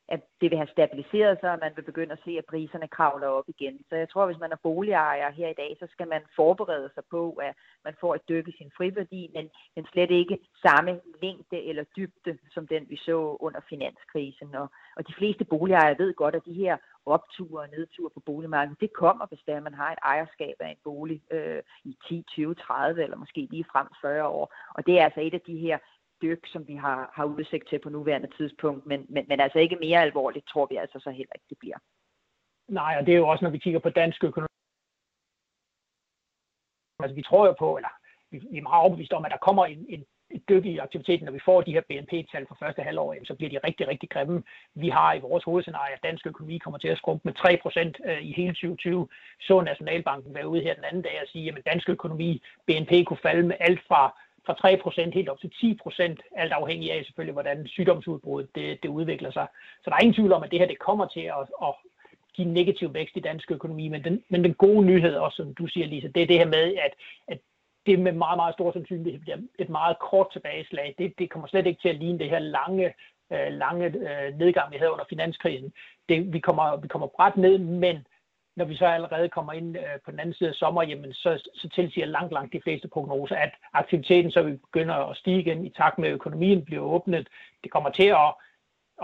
at 0.08 0.20
det 0.40 0.50
vil 0.50 0.58
have 0.58 0.74
stabiliseret 0.76 1.38
sig, 1.40 1.50
og 1.52 1.58
man 1.62 1.72
vil 1.76 1.82
begynde 1.82 2.12
at 2.12 2.24
se, 2.24 2.30
at 2.38 2.44
priserne 2.44 2.88
kravler 2.88 3.26
op 3.26 3.48
igen. 3.48 3.80
Så 3.88 3.96
jeg 3.96 4.08
tror, 4.08 4.22
at 4.22 4.28
hvis 4.28 4.40
man 4.40 4.52
er 4.52 4.56
boligejer 4.62 5.30
her 5.30 5.48
i 5.48 5.58
dag, 5.62 5.76
så 5.80 5.86
skal 5.90 6.08
man 6.08 6.22
forberede 6.36 6.90
sig 6.94 7.02
på, 7.10 7.32
at 7.32 7.54
man 7.84 7.94
får 8.00 8.14
et 8.14 8.28
dyk 8.28 8.48
i 8.48 8.56
sin 8.58 8.70
friværdi, 8.76 9.30
men, 9.34 9.50
men 9.76 9.86
slet 9.92 10.10
ikke 10.10 10.38
samme 10.66 11.00
længde 11.22 11.58
eller 11.68 11.84
dybde, 11.96 12.38
som 12.50 12.66
den 12.66 12.86
vi 12.88 12.96
så 12.96 13.36
under 13.40 13.60
finanskrisen. 13.68 14.54
Og, 14.54 14.68
og 14.96 15.08
de 15.08 15.14
fleste 15.18 15.44
boligejere 15.44 15.98
ved 15.98 16.14
godt, 16.14 16.34
at 16.34 16.44
de 16.46 16.54
her 16.54 16.76
opture 17.06 17.62
og 17.62 17.68
nedture 17.68 18.10
på 18.10 18.20
boligmarkedet, 18.20 18.80
det 18.80 18.92
kommer, 18.92 19.26
hvis 19.26 19.42
der 19.46 19.60
man 19.60 19.74
har 19.74 19.92
et 19.92 19.98
ejerskab 20.02 20.56
af 20.60 20.70
en 20.70 20.82
bolig 20.84 21.22
øh, 21.30 21.62
i 21.84 21.96
10, 22.08 22.24
20, 22.28 22.54
30 22.54 23.02
eller 23.02 23.16
måske 23.16 23.48
lige 23.50 23.70
frem 23.72 23.86
40 24.00 24.28
år. 24.28 24.54
Og 24.74 24.86
det 24.86 24.98
er 24.98 25.04
altså 25.04 25.20
et 25.20 25.34
af 25.34 25.40
de 25.40 25.58
her 25.58 25.78
dyk, 26.22 26.46
som 26.46 26.68
vi 26.68 26.74
har, 26.74 27.10
har 27.14 27.24
udsigt 27.24 27.68
til 27.68 27.78
på 27.78 27.88
nuværende 27.88 28.30
tidspunkt, 28.36 28.86
men, 28.86 29.06
men, 29.08 29.24
men 29.28 29.40
altså 29.40 29.58
ikke 29.58 29.76
mere 29.76 30.02
alvorligt, 30.02 30.48
tror 30.48 30.66
vi 30.70 30.76
altså 30.76 30.98
så 31.00 31.10
heller 31.10 31.32
ikke, 31.34 31.46
det 31.48 31.58
bliver. 31.58 31.78
Nej, 32.68 32.96
og 32.98 33.06
det 33.06 33.14
er 33.14 33.18
jo 33.18 33.28
også, 33.28 33.44
når 33.44 33.50
vi 33.50 33.58
kigger 33.58 33.80
på 33.80 33.90
dansk 33.90 34.24
økonomi. 34.24 34.48
Altså 37.02 37.14
vi 37.14 37.22
tror 37.22 37.46
jo 37.46 37.54
på, 37.58 37.76
eller 37.76 37.92
vi, 38.30 38.38
vi 38.50 38.58
er 38.58 38.62
meget 38.62 38.82
overbeviste 38.82 39.14
om, 39.14 39.24
at 39.24 39.30
der 39.30 39.46
kommer 39.46 39.66
en, 39.66 39.86
en 39.88 40.04
et 40.30 40.48
dyk 40.48 40.64
i 40.64 40.78
aktiviteten, 40.78 41.24
når 41.24 41.32
vi 41.32 41.40
får 41.44 41.60
de 41.62 41.72
her 41.72 41.80
BNP-tal 41.88 42.46
for 42.48 42.56
første 42.62 42.82
halvår, 42.82 43.16
så 43.24 43.34
bliver 43.34 43.50
de 43.50 43.66
rigtig, 43.66 43.88
rigtig 43.88 44.10
grimme. 44.10 44.42
Vi 44.74 44.88
har 44.88 45.14
i 45.14 45.20
vores 45.20 45.44
hovedscenarie, 45.44 45.94
at 45.94 46.02
dansk 46.02 46.26
økonomi 46.26 46.58
kommer 46.58 46.78
til 46.78 46.88
at 46.88 46.98
skrumpe 46.98 47.22
med 47.24 47.34
3% 48.04 48.10
øh, 48.10 48.22
i 48.22 48.32
hele 48.32 48.52
2020. 48.52 49.08
Så 49.40 49.60
Nationalbanken 49.60 50.34
være 50.34 50.48
ude 50.48 50.62
her 50.62 50.74
den 50.74 50.84
anden 50.84 51.02
dag 51.02 51.18
og 51.22 51.28
sige, 51.28 51.48
at 51.48 51.66
dansk 51.66 51.88
økonomi, 51.88 52.42
BNP 52.66 52.92
kunne 53.06 53.24
falde 53.28 53.42
med 53.42 53.56
alt 53.60 53.80
fra 53.88 54.20
fra 54.48 55.08
3% 55.08 55.10
helt 55.14 55.28
op 55.28 55.40
til 55.40 55.52
10%, 55.64 56.16
alt 56.36 56.52
afhængig 56.52 56.92
af 56.92 57.04
selvfølgelig, 57.04 57.32
hvordan 57.32 57.66
sygdomsudbruddet 57.66 58.54
det, 58.54 58.82
det 58.82 58.88
udvikler 58.88 59.30
sig. 59.30 59.46
Så 59.84 59.90
der 59.90 59.96
er 59.96 60.00
ingen 60.00 60.14
tvivl 60.14 60.32
om, 60.32 60.42
at 60.42 60.50
det 60.50 60.58
her 60.58 60.66
det 60.66 60.78
kommer 60.78 61.06
til 61.06 61.20
at, 61.20 61.42
at 61.62 61.74
give 62.34 62.48
negativ 62.48 62.94
vækst 62.94 63.16
i 63.16 63.20
dansk 63.20 63.50
økonomi, 63.50 63.88
men 63.88 64.04
den, 64.04 64.22
men 64.28 64.44
den 64.44 64.54
gode 64.54 64.86
nyhed 64.86 65.14
også, 65.14 65.36
som 65.36 65.54
du 65.54 65.66
siger, 65.66 65.86
Lisa, 65.86 66.08
det 66.08 66.22
er 66.22 66.26
det 66.26 66.38
her 66.38 66.46
med, 66.46 66.74
at, 66.86 66.92
at 67.28 67.38
det 67.86 67.98
med 67.98 68.12
meget, 68.12 68.36
meget 68.36 68.54
stor 68.54 68.72
sandsynlighed 68.72 69.20
bliver 69.20 69.36
et 69.58 69.68
meget 69.68 69.96
kort 70.10 70.26
tilbageslag. 70.32 70.94
Det, 70.98 71.14
det 71.18 71.30
kommer 71.30 71.48
slet 71.48 71.66
ikke 71.66 71.80
til 71.82 71.88
at 71.88 71.96
ligne 71.96 72.18
det 72.18 72.30
her 72.30 72.38
lange, 72.38 72.94
øh, 73.32 73.48
lange 73.50 73.86
øh, 73.86 74.38
nedgang, 74.38 74.72
vi 74.72 74.76
havde 74.76 74.92
under 74.92 75.04
finanskrisen. 75.08 75.72
Det, 76.08 76.32
vi, 76.32 76.38
kommer, 76.38 76.76
vi 76.76 76.88
kommer 76.88 77.06
bræt 77.16 77.36
ned, 77.36 77.58
men 77.58 78.06
når 78.58 78.64
vi 78.64 78.76
så 78.76 78.86
allerede 78.86 79.28
kommer 79.28 79.52
ind 79.52 79.76
øh, 79.76 80.00
på 80.04 80.10
den 80.10 80.20
anden 80.20 80.34
side 80.34 80.48
af 80.48 80.54
sommer, 80.54 80.82
jamen 80.82 81.12
så, 81.12 81.50
så 81.54 81.68
tilsiger 81.68 82.06
langt, 82.06 82.32
langt 82.32 82.52
de 82.52 82.60
fleste 82.64 82.88
prognoser, 82.88 83.36
at 83.36 83.52
aktiviteten 83.72 84.30
så 84.30 84.42
vil 84.42 84.58
begynde 84.58 84.94
at 84.94 85.16
stige 85.16 85.40
igen 85.40 85.66
i 85.66 85.70
takt 85.70 85.98
med, 85.98 86.08
at 86.08 86.14
økonomien 86.14 86.64
bliver 86.64 86.82
åbnet. 86.82 87.28
Det 87.62 87.70
kommer 87.70 87.90
til 87.90 88.08
at, 88.24 88.30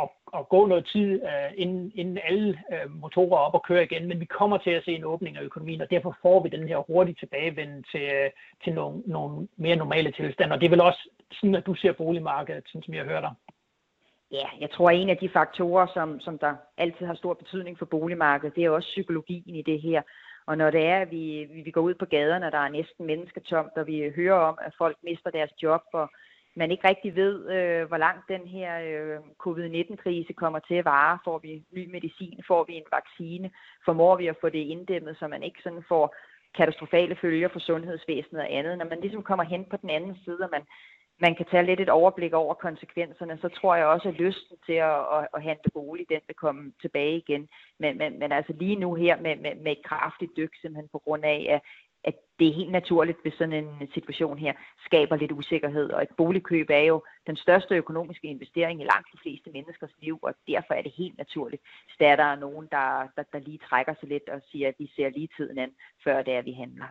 at, 0.02 0.08
at 0.38 0.48
gå 0.48 0.66
noget 0.66 0.86
tid, 0.86 1.22
øh, 1.22 1.50
inden, 1.56 1.92
inden 1.94 2.18
alle 2.24 2.58
øh, 2.72 2.90
motorer 3.02 3.38
er 3.38 3.46
op 3.46 3.54
og 3.54 3.62
kører 3.68 3.82
igen, 3.82 4.08
men 4.08 4.20
vi 4.20 4.24
kommer 4.24 4.58
til 4.58 4.70
at 4.70 4.84
se 4.84 4.92
en 4.92 5.04
åbning 5.04 5.36
af 5.36 5.42
økonomien, 5.42 5.80
og 5.80 5.90
derfor 5.90 6.16
får 6.22 6.42
vi 6.42 6.48
den 6.48 6.68
her 6.68 6.76
hurtige 6.76 7.16
tilbagevende 7.20 7.82
til, 7.92 8.02
øh, 8.02 8.30
til 8.64 8.72
nogle, 8.74 9.02
nogle 9.06 9.48
mere 9.56 9.76
normale 9.76 10.12
tilstande. 10.12 10.54
Og 10.54 10.60
det 10.60 10.66
er 10.66 10.70
vel 10.76 10.80
også 10.80 11.08
sådan, 11.32 11.54
at 11.54 11.66
du 11.66 11.74
ser 11.74 11.92
boligmarkedet, 11.92 12.64
sådan 12.66 12.82
som 12.82 12.94
jeg 12.94 13.04
hører 13.04 13.20
dig. 13.20 13.32
Ja, 14.34 14.48
jeg 14.60 14.70
tror, 14.70 14.90
at 14.90 14.96
en 14.96 15.08
af 15.08 15.16
de 15.16 15.28
faktorer, 15.28 15.86
som, 15.94 16.20
som 16.20 16.38
der 16.38 16.54
altid 16.76 17.06
har 17.06 17.14
stor 17.14 17.34
betydning 17.34 17.78
for 17.78 17.86
boligmarkedet, 17.86 18.56
det 18.56 18.64
er 18.64 18.70
også 18.70 18.88
psykologien 18.88 19.54
i 19.56 19.62
det 19.62 19.80
her. 19.80 20.02
Og 20.46 20.58
når 20.58 20.70
det 20.70 20.86
er, 20.86 21.00
at 21.00 21.10
vi, 21.10 21.46
vi 21.64 21.70
går 21.70 21.80
ud 21.80 21.94
på 21.94 22.04
gaderne, 22.04 22.46
og 22.46 22.52
der 22.52 22.58
er 22.58 22.68
næsten 22.68 23.06
mennesketomt, 23.06 23.72
og 23.76 23.86
vi 23.86 24.12
hører 24.16 24.38
om, 24.50 24.58
at 24.66 24.72
folk 24.78 24.96
mister 25.04 25.30
deres 25.30 25.62
job, 25.62 25.82
og 25.92 26.10
man 26.56 26.70
ikke 26.70 26.88
rigtig 26.88 27.16
ved, 27.16 27.50
øh, 27.50 27.88
hvor 27.88 27.96
langt 27.96 28.28
den 28.28 28.46
her 28.46 28.70
øh, 28.90 29.18
covid-19-krise 29.38 30.32
kommer 30.32 30.58
til 30.58 30.74
at 30.74 30.84
vare. 30.84 31.18
Får 31.24 31.38
vi 31.38 31.62
ny 31.72 31.90
medicin? 31.92 32.40
Får 32.46 32.64
vi 32.64 32.74
en 32.74 32.90
vaccine? 32.92 33.50
Formår 33.84 34.16
vi 34.16 34.26
at 34.26 34.36
få 34.40 34.48
det 34.48 34.58
inddæmmet, 34.58 35.16
så 35.18 35.28
man 35.28 35.42
ikke 35.42 35.60
sådan 35.62 35.84
får 35.88 36.14
katastrofale 36.56 37.16
følger 37.16 37.48
for 37.48 37.58
sundhedsvæsenet 37.58 38.42
og 38.42 38.52
andet. 38.52 38.78
Når 38.78 38.84
man 38.84 39.00
ligesom 39.00 39.22
kommer 39.22 39.44
hen 39.44 39.64
på 39.64 39.76
den 39.76 39.90
anden 39.90 40.16
side, 40.24 40.40
og 40.42 40.48
man, 40.52 40.62
man 41.20 41.34
kan 41.34 41.46
tage 41.50 41.66
lidt 41.66 41.80
et 41.80 41.88
overblik 41.88 42.32
over 42.32 42.54
konsekvenserne, 42.54 43.38
så 43.40 43.48
tror 43.48 43.74
jeg 43.74 43.86
også, 43.86 44.08
at 44.08 44.14
lysten 44.14 44.56
til 44.66 44.72
at, 44.72 45.00
at, 45.16 45.28
at 45.34 45.42
handle 45.42 45.70
bolig, 45.74 46.06
den 46.08 46.20
vil 46.26 46.36
komme 46.36 46.72
tilbage 46.80 47.16
igen. 47.16 47.48
Men, 47.78 47.98
men, 47.98 48.18
men 48.18 48.32
altså 48.32 48.52
lige 48.52 48.76
nu 48.76 48.94
her 48.94 49.20
med, 49.20 49.36
med, 49.36 49.54
med 49.54 49.72
et 49.72 49.84
kraftigt 49.84 50.36
dyk, 50.36 50.52
simpelthen 50.60 50.88
på 50.92 50.98
grund 50.98 51.24
af, 51.24 51.46
at, 51.50 51.60
at 52.04 52.14
det 52.38 52.48
er 52.48 52.54
helt 52.54 52.72
naturligt, 52.72 53.18
hvis 53.22 53.34
sådan 53.34 53.64
en 53.64 53.88
situation 53.94 54.38
her 54.38 54.52
skaber 54.86 55.16
lidt 55.16 55.32
usikkerhed. 55.32 55.90
Og 55.90 56.02
et 56.02 56.16
boligkøb 56.16 56.70
er 56.70 56.84
jo 56.92 57.02
den 57.26 57.36
største 57.36 57.74
økonomiske 57.74 58.28
investering 58.28 58.80
i 58.80 58.84
langt 58.84 59.08
de 59.12 59.18
fleste 59.22 59.50
menneskers 59.50 59.94
liv, 59.98 60.18
og 60.22 60.34
derfor 60.48 60.74
er 60.74 60.82
det 60.82 60.92
helt 60.92 61.18
naturligt, 61.18 61.62
hvis 61.86 61.96
der 61.98 62.24
er 62.24 62.36
nogen, 62.36 62.68
der, 62.70 63.08
der, 63.16 63.22
der 63.32 63.38
lige 63.38 63.58
trækker 63.68 63.94
sig 64.00 64.08
lidt 64.08 64.28
og 64.28 64.40
siger, 64.50 64.68
at 64.68 64.74
vi 64.78 64.90
ser 64.96 65.08
lige 65.08 65.28
tiden 65.36 65.58
an, 65.58 65.70
før 66.04 66.22
det 66.22 66.34
er, 66.34 66.42
vi 66.42 66.52
handler. 66.52 66.86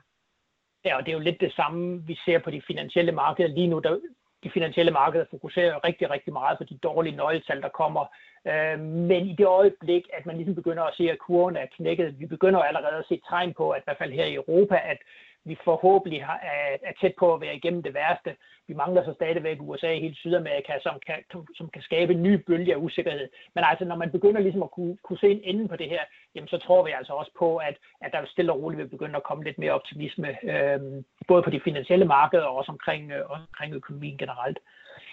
Ja, 0.85 0.97
og 0.97 1.05
det 1.05 1.11
er 1.11 1.17
jo 1.17 1.27
lidt 1.27 1.41
det 1.41 1.53
samme, 1.53 2.03
vi 2.07 2.15
ser 2.25 2.39
på 2.39 2.51
de 2.51 2.61
finansielle 2.67 3.11
markeder 3.11 3.49
lige 3.49 3.67
nu. 3.67 3.79
Der, 3.79 3.99
de 4.43 4.51
finansielle 4.53 4.91
markeder 4.91 5.25
fokuserer 5.31 5.85
rigtig, 5.87 6.09
rigtig 6.09 6.33
meget 6.33 6.57
på 6.57 6.63
de 6.63 6.77
dårlige 6.77 7.15
nøgletal, 7.15 7.61
der 7.61 7.69
kommer. 7.69 8.05
Øh, 8.47 8.79
men 8.79 9.25
i 9.27 9.35
det 9.35 9.45
øjeblik, 9.45 10.03
at 10.13 10.25
man 10.25 10.35
ligesom 10.35 10.55
begynder 10.55 10.83
at 10.83 10.95
se, 10.97 11.11
at 11.11 11.19
kurven 11.19 11.55
er 11.57 11.65
knækket, 11.77 12.19
vi 12.19 12.25
begynder 12.25 12.59
allerede 12.59 12.97
at 12.97 13.05
se 13.09 13.21
tegn 13.29 13.53
på, 13.53 13.69
at 13.69 13.81
i 13.81 13.83
hvert 13.85 13.97
fald 13.97 14.11
her 14.11 14.25
i 14.25 14.35
Europa, 14.35 14.81
at 14.85 14.97
vi 15.45 15.57
forhåbentlig 15.63 16.19
er, 16.19 16.77
er 16.89 16.93
tæt 17.01 17.13
på 17.19 17.33
at 17.33 17.41
være 17.41 17.55
igennem 17.55 17.83
det 17.83 17.93
værste. 17.93 18.35
Vi 18.67 18.73
mangler 18.73 19.05
så 19.05 19.13
stadigvæk 19.13 19.57
USA 19.61 19.91
i 19.91 19.99
hele 19.99 20.15
Sydamerika, 20.15 20.73
som 20.81 20.95
kan, 21.07 21.15
som 21.55 21.69
kan 21.69 21.81
skabe 21.81 22.13
en 22.13 22.23
ny 22.23 22.33
bølge 22.47 22.73
af 22.73 22.77
usikkerhed. 22.77 23.29
Men 23.55 23.63
altså, 23.67 23.85
når 23.85 23.95
man 23.95 24.11
begynder 24.11 24.41
ligesom 24.41 24.63
at 24.63 24.71
kunne, 24.71 24.97
kunne 25.03 25.17
se 25.17 25.31
en 25.31 25.41
ende 25.43 25.67
på 25.67 25.75
det 25.75 25.89
her, 25.89 26.03
jamen 26.35 26.47
så 26.47 26.57
tror 26.57 26.85
vi 26.85 26.91
altså 26.91 27.13
også 27.13 27.31
på, 27.39 27.57
at, 27.57 27.75
at 28.01 28.11
der 28.11 28.25
stille 28.25 28.51
og 28.51 28.61
roligt 28.61 28.79
vil 28.79 28.87
begynde 28.87 29.15
at 29.15 29.23
komme 29.23 29.43
lidt 29.43 29.57
mere 29.57 29.71
optimisme, 29.71 30.29
øh, 30.43 31.03
både 31.27 31.43
på 31.43 31.49
de 31.49 31.61
finansielle 31.63 32.05
markeder 32.05 32.43
og 32.43 32.55
også 32.55 32.71
omkring, 32.71 33.11
øh, 33.11 33.29
omkring 33.29 33.75
økonomien 33.75 34.17
generelt. 34.17 34.59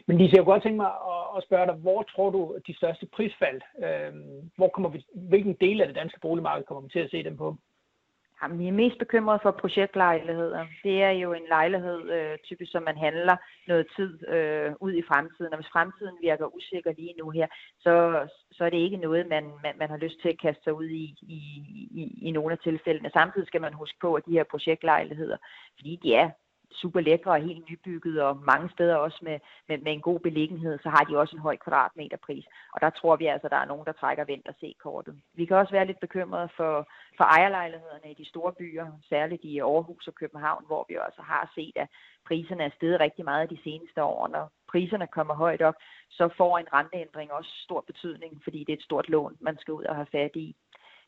Men 0.07 0.19
Lise, 0.19 0.37
jeg 0.37 0.45
kunne 0.45 0.53
godt 0.53 0.63
tænke 0.63 0.77
mig 0.77 0.93
at, 1.13 1.25
at 1.37 1.43
spørge 1.43 1.67
dig, 1.67 1.75
hvor 1.75 2.03
tror 2.03 2.31
du 2.31 2.59
de 2.67 2.77
største 2.77 3.07
prisfald, 3.07 3.61
øh, 3.85 4.13
hvor 4.57 4.69
kommer 4.69 4.91
vi, 4.91 5.05
hvilken 5.15 5.57
del 5.61 5.81
af 5.81 5.87
det 5.87 5.97
danske 5.97 6.21
boligmarked 6.21 6.65
kommer 6.65 6.83
vi 6.83 6.89
til 6.89 6.99
at 6.99 7.11
se 7.11 7.25
dem 7.25 7.37
på? 7.37 7.57
Jamen, 8.42 8.59
vi 8.59 8.68
er 8.68 8.73
mest 8.73 8.99
bekymrede 8.99 9.38
for 9.42 9.50
projektlejligheder. 9.50 10.66
Det 10.85 11.02
er 11.02 11.11
jo 11.11 11.32
en 11.32 11.47
lejlighed, 11.49 12.11
øh, 12.11 12.38
typisk 12.38 12.73
som 12.73 12.82
man 12.82 12.97
handler 12.97 13.37
noget 13.68 13.87
tid 13.97 14.28
øh, 14.28 14.73
ud 14.80 14.92
i 14.92 15.02
fremtiden. 15.09 15.52
Og 15.52 15.59
hvis 15.59 15.73
fremtiden 15.73 16.16
virker 16.23 16.54
usikker 16.56 16.92
lige 16.99 17.14
nu 17.18 17.30
her, 17.30 17.47
så, 17.78 18.26
så 18.52 18.64
er 18.64 18.70
det 18.70 18.76
ikke 18.76 18.97
noget, 18.97 19.26
man, 19.28 19.44
man, 19.62 19.75
man 19.78 19.90
har 19.90 19.97
lyst 19.97 20.20
til 20.23 20.28
at 20.28 20.40
kaste 20.40 20.62
sig 20.64 20.73
ud 20.75 20.85
i, 20.85 21.04
i, 21.23 21.40
i, 22.00 22.18
i 22.23 22.30
nogle 22.30 22.52
af 22.52 22.59
tilfældene. 22.59 23.11
Samtidig 23.12 23.47
skal 23.47 23.61
man 23.61 23.73
huske 23.73 23.99
på, 24.00 24.14
at 24.14 24.26
de 24.26 24.32
her 24.32 24.44
projektlejligheder, 24.44 25.37
fordi 25.76 26.00
de 26.02 26.14
er 26.14 26.30
super 26.73 27.00
lækre 27.00 27.31
og 27.31 27.43
helt 27.43 27.71
nybygget, 27.71 28.23
og 28.23 28.37
mange 28.37 28.71
steder 28.71 28.97
også 28.97 29.19
med, 29.23 29.39
med, 29.69 29.79
med 29.79 29.93
en 29.93 30.00
god 30.00 30.21
beliggenhed, 30.21 30.79
så 30.83 30.89
har 30.89 31.05
de 31.05 31.19
også 31.19 31.37
en 31.37 31.43
høj 31.43 31.57
kvadratmeterpris. 31.57 32.47
Og 32.75 32.81
der 32.81 32.91
tror 32.91 33.17
vi 33.17 33.27
altså, 33.27 33.47
at 33.47 33.50
der 33.50 33.57
er 33.57 33.65
nogen, 33.73 33.87
der 33.87 33.93
trækker 33.93 34.25
vent 34.25 34.49
og 34.49 34.55
se 34.61 34.75
kortet. 34.83 35.15
Vi 35.35 35.45
kan 35.45 35.57
også 35.57 35.73
være 35.73 35.87
lidt 35.87 36.00
bekymrede 36.00 36.49
for, 36.57 36.89
for 37.17 37.25
ejerlejlighederne 37.25 38.11
i 38.11 38.15
de 38.15 38.29
store 38.29 38.53
byer, 38.53 38.87
særligt 39.09 39.45
i 39.45 39.59
Aarhus 39.59 40.09
og 40.09 40.15
København, 40.15 40.65
hvor 40.67 40.87
vi 40.89 40.95
også 40.95 41.05
altså 41.07 41.23
har 41.23 41.53
set, 41.55 41.77
at 41.77 41.89
priserne 42.29 42.65
er 42.65 42.71
steget 42.77 43.00
rigtig 43.00 43.25
meget 43.25 43.50
de 43.50 43.59
seneste 43.65 44.03
år. 44.03 44.29
Når 44.29 44.50
priserne 44.73 45.07
kommer 45.07 45.35
højt 45.35 45.62
op, 45.62 45.75
så 46.11 46.29
får 46.37 46.59
en 46.59 46.73
renteændring 46.73 47.33
også 47.33 47.50
stor 47.67 47.81
betydning, 47.81 48.41
fordi 48.45 48.59
det 48.59 48.73
er 48.73 48.77
et 48.77 48.89
stort 48.89 49.09
lån, 49.09 49.37
man 49.41 49.59
skal 49.61 49.75
ud 49.75 49.85
og 49.85 49.95
have 49.95 50.12
fat 50.12 50.37
i. 50.37 50.57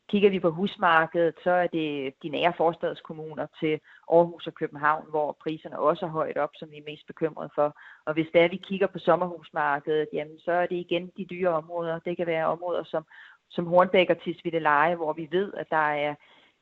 Kigger 0.09 0.29
vi 0.29 0.39
på 0.39 0.51
husmarkedet, 0.51 1.35
så 1.43 1.51
er 1.51 1.67
det 1.67 2.13
de 2.23 2.29
nære 2.29 2.53
forstadskommuner 2.57 3.47
til 3.59 3.79
Aarhus 4.11 4.47
og 4.47 4.53
København, 4.53 5.05
hvor 5.09 5.37
priserne 5.43 5.79
også 5.79 6.05
er 6.05 6.09
højt 6.09 6.37
op, 6.37 6.49
som 6.55 6.71
vi 6.71 6.77
er 6.77 6.89
mest 6.91 7.07
bekymrede 7.07 7.49
for. 7.55 7.77
Og 8.05 8.13
hvis 8.13 8.27
der 8.33 8.47
vi 8.49 8.57
kigger 8.57 8.87
på 8.87 8.99
sommerhusmarkedet, 8.99 10.07
jamen, 10.13 10.39
så 10.39 10.51
er 10.51 10.65
det 10.65 10.75
igen 10.75 11.11
de 11.17 11.25
dyre 11.25 11.49
områder. 11.49 11.99
Det 11.99 12.17
kan 12.17 12.27
være 12.27 12.45
områder 12.45 12.83
som, 12.83 13.05
som 13.49 13.65
Hornbæk 13.65 14.09
og 14.09 14.21
Tisvildeleje, 14.21 14.95
hvor 14.95 15.13
vi 15.13 15.27
ved, 15.31 15.53
at 15.53 15.69
der 15.69 15.87
er 16.07 16.15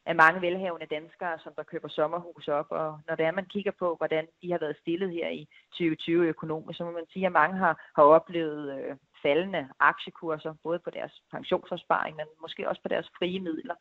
af 0.06 0.16
mange 0.16 0.42
velhavende 0.42 0.86
danskere, 0.86 1.40
som 1.40 1.54
der 1.56 1.64
køber 1.64 1.88
sommerhus 1.88 2.48
op. 2.48 2.66
Og 2.70 3.00
når 3.08 3.16
det 3.16 3.26
er, 3.26 3.32
man 3.32 3.46
kigger 3.46 3.72
på, 3.80 3.96
hvordan 3.96 4.28
de 4.42 4.52
har 4.52 4.60
været 4.60 4.78
stillet 4.82 5.12
her 5.12 5.30
i 5.30 5.48
2020 5.72 6.26
økonomisk, 6.26 6.78
så 6.78 6.84
må 6.84 6.92
man 6.92 7.08
sige, 7.14 7.26
at 7.26 7.32
mange 7.32 7.58
har, 7.58 7.92
har 7.96 8.04
oplevet 8.04 8.64
øh, 8.78 8.96
faldende 9.22 9.70
aktiekurser, 9.80 10.54
både 10.64 10.80
på 10.80 10.90
deres 10.90 11.22
pensionsopsparing, 11.32 12.16
men 12.16 12.26
måske 12.42 12.70
også 12.70 12.82
på 12.82 12.88
deres 12.88 13.10
frie 13.18 13.40
midler. 13.40 13.76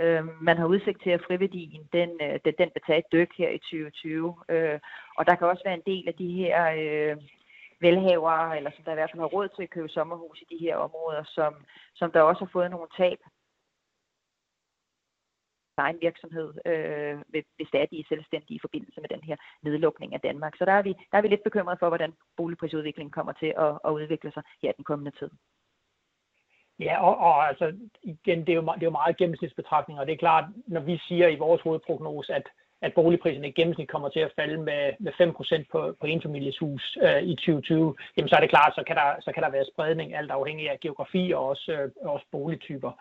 Øh, 0.00 0.42
man 0.42 0.58
har 0.58 0.66
udsigt 0.66 1.02
til, 1.02 1.10
at 1.10 1.24
friværdien 1.26 1.88
den, 1.92 2.10
øh, 2.22 2.38
den, 2.44 2.54
den 2.58 2.70
vil 2.74 2.82
tage 2.86 2.98
et 2.98 3.12
dyk 3.12 3.30
her 3.38 3.50
i 3.50 3.58
2020. 3.58 4.36
Øh, 4.48 4.78
og 5.18 5.26
der 5.26 5.34
kan 5.34 5.46
også 5.46 5.62
være 5.64 5.74
en 5.74 5.88
del 5.92 6.08
af 6.08 6.14
de 6.14 6.32
her 6.32 6.56
øh, 6.82 7.16
velhavere, 7.80 8.56
eller 8.56 8.70
som 8.70 8.84
der 8.84 8.92
i 8.92 8.94
hvert 8.94 9.10
fald 9.10 9.20
har 9.20 9.34
råd 9.36 9.48
til 9.48 9.62
at 9.62 9.74
købe 9.76 9.88
sommerhus 9.88 10.38
i 10.40 10.54
de 10.54 10.64
her 10.64 10.76
områder, 10.76 11.24
som, 11.24 11.52
som 11.94 12.12
der 12.12 12.20
også 12.20 12.44
har 12.44 12.50
fået 12.52 12.70
nogle 12.70 12.88
tab 12.96 13.18
egen 15.76 15.98
virksomhed, 16.00 16.48
øh, 16.66 17.18
hvis 17.56 17.68
det 17.72 17.80
er, 17.80 17.86
de 17.86 18.00
er 18.00 18.04
selvstændige 18.08 18.56
i 18.56 18.64
forbindelse 18.66 19.00
med 19.00 19.08
den 19.08 19.22
her 19.28 19.36
nedlukning 19.62 20.14
af 20.14 20.20
Danmark. 20.20 20.56
Så 20.56 20.64
der 20.64 20.72
er 20.72 20.82
vi, 20.82 20.92
der 21.10 21.18
er 21.18 21.22
vi 21.22 21.28
lidt 21.28 21.44
bekymrede 21.44 21.78
for, 21.80 21.88
hvordan 21.88 22.12
boligprisudviklingen 22.36 23.12
kommer 23.12 23.32
til 23.32 23.52
at, 23.58 23.78
at 23.84 23.90
udvikle 23.90 24.32
sig 24.32 24.42
her 24.62 24.72
den 24.72 24.84
kommende 24.84 25.18
tid. 25.18 25.30
Ja, 26.78 27.04
og, 27.04 27.16
og 27.18 27.48
altså, 27.48 27.74
igen, 28.02 28.40
det 28.40 28.48
er, 28.48 28.54
jo, 28.54 28.62
det 28.62 28.82
er 28.82 28.90
jo 28.92 29.00
meget 29.00 29.16
gennemsnitsbetragtning, 29.16 30.00
og 30.00 30.06
det 30.06 30.12
er 30.12 30.24
klart, 30.26 30.44
når 30.66 30.80
vi 30.80 31.00
siger 31.08 31.28
i 31.28 31.36
vores 31.36 31.62
hovedprognose, 31.62 32.34
at, 32.34 32.46
at 32.82 32.94
boligpriserne 32.94 33.48
i 33.48 33.52
gennemsnit 33.52 33.88
kommer 33.88 34.08
til 34.08 34.20
at 34.20 34.32
falde 34.36 34.58
med, 34.62 34.92
med 35.00 35.12
5% 35.12 35.64
på, 35.72 35.96
på 36.00 36.06
enfamilieshus 36.06 36.98
øh, 37.02 37.22
i 37.22 37.34
2020, 37.34 37.96
jamen 38.16 38.28
så 38.28 38.36
er 38.36 38.40
det 38.40 38.50
klart, 38.50 38.74
så 38.74 38.82
kan 38.86 38.96
der, 38.96 39.08
så 39.20 39.32
kan 39.32 39.42
der 39.42 39.50
være 39.50 39.70
spredning, 39.72 40.14
alt 40.14 40.30
afhængig 40.30 40.70
af 40.70 40.80
geografi 40.80 41.32
og 41.34 41.46
også, 41.46 41.72
øh, 41.72 41.90
også 42.12 42.26
boligtyper. 42.32 42.92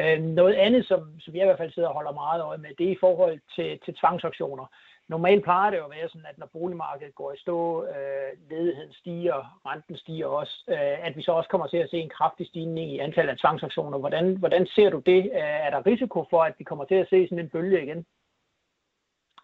Øh, 0.00 0.22
noget 0.22 0.54
andet, 0.54 0.86
som, 0.86 1.20
som 1.20 1.34
jeg 1.34 1.42
i 1.42 1.46
hvert 1.46 1.58
fald 1.58 1.72
sidder 1.72 1.88
og 1.88 1.94
holder 1.94 2.12
meget 2.12 2.42
øje 2.42 2.58
med, 2.58 2.70
det 2.78 2.86
er 2.86 2.92
i 2.92 3.02
forhold 3.04 3.40
til, 3.54 3.78
til 3.84 3.94
tvangsauktioner. 3.94 4.66
Normalt 5.08 5.44
plejer 5.44 5.70
det 5.70 5.78
jo 5.78 5.84
at 5.84 5.90
være 5.96 6.08
sådan, 6.08 6.30
at 6.30 6.38
når 6.38 6.50
boligmarkedet 6.52 7.14
går 7.14 7.32
i 7.32 7.38
stå, 7.38 7.84
øh, 7.84 8.30
ledigheden 8.50 8.92
stiger, 8.92 9.38
renten 9.66 9.96
stiger 9.96 10.26
også, 10.26 10.64
øh, 10.68 11.06
at 11.06 11.16
vi 11.16 11.22
så 11.22 11.32
også 11.32 11.48
kommer 11.48 11.66
til 11.66 11.76
at 11.76 11.90
se 11.90 11.96
en 11.96 12.16
kraftig 12.18 12.46
stigning 12.46 12.90
i 12.90 12.98
antallet 12.98 13.32
af 13.32 13.38
tvangsauktioner. 13.38 13.98
Hvordan, 13.98 14.36
hvordan 14.36 14.66
ser 14.66 14.90
du 14.90 14.98
det? 14.98 15.22
Øh, 15.24 15.64
er 15.66 15.70
der 15.70 15.86
risiko 15.86 16.24
for, 16.30 16.42
at 16.42 16.54
vi 16.58 16.64
kommer 16.64 16.84
til 16.84 16.94
at 16.94 17.08
se 17.10 17.26
sådan 17.26 17.44
en 17.44 17.48
bølge 17.48 17.82
igen? 17.82 18.06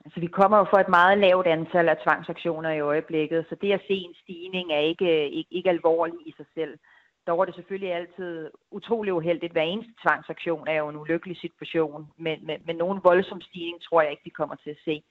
Altså, 0.05 0.21
vi 0.21 0.27
kommer 0.27 0.59
jo 0.59 0.67
for 0.71 0.77
et 0.77 0.89
meget 0.89 1.19
lavt 1.19 1.47
antal 1.47 1.89
af 1.89 1.97
tvangsaktioner 2.05 2.71
i 2.71 2.81
øjeblikket, 2.81 3.47
så 3.49 3.55
det 3.63 3.73
at 3.73 3.87
se 3.87 3.95
en 3.95 4.15
stigning 4.23 4.73
er 4.73 4.79
ikke, 4.79 5.31
ikke, 5.31 5.55
ikke 5.55 5.71
alvorligt 5.71 6.23
i 6.27 6.35
sig 6.37 6.47
selv 6.55 6.79
dog 7.27 7.41
er 7.41 7.45
det 7.45 7.55
selvfølgelig 7.55 7.93
altid 7.93 8.51
utrolig 8.71 9.13
uheldigt. 9.13 9.53
Hver 9.53 9.63
eneste 9.63 9.93
tvangsaktion 10.03 10.69
er 10.69 10.75
jo 10.75 10.89
en 10.89 10.97
ulykkelig 10.97 11.37
situation, 11.37 12.09
men, 12.17 12.47
men, 12.47 12.63
men 12.67 12.77
nogen 12.77 13.01
voldsom 13.05 13.41
stigning 13.41 13.83
tror 13.83 14.03
jeg 14.03 14.11
ikke, 14.11 14.25
vi 14.25 14.31
kommer 14.31 14.55
til 14.55 14.71
at 14.71 14.83
se. 14.85 15.03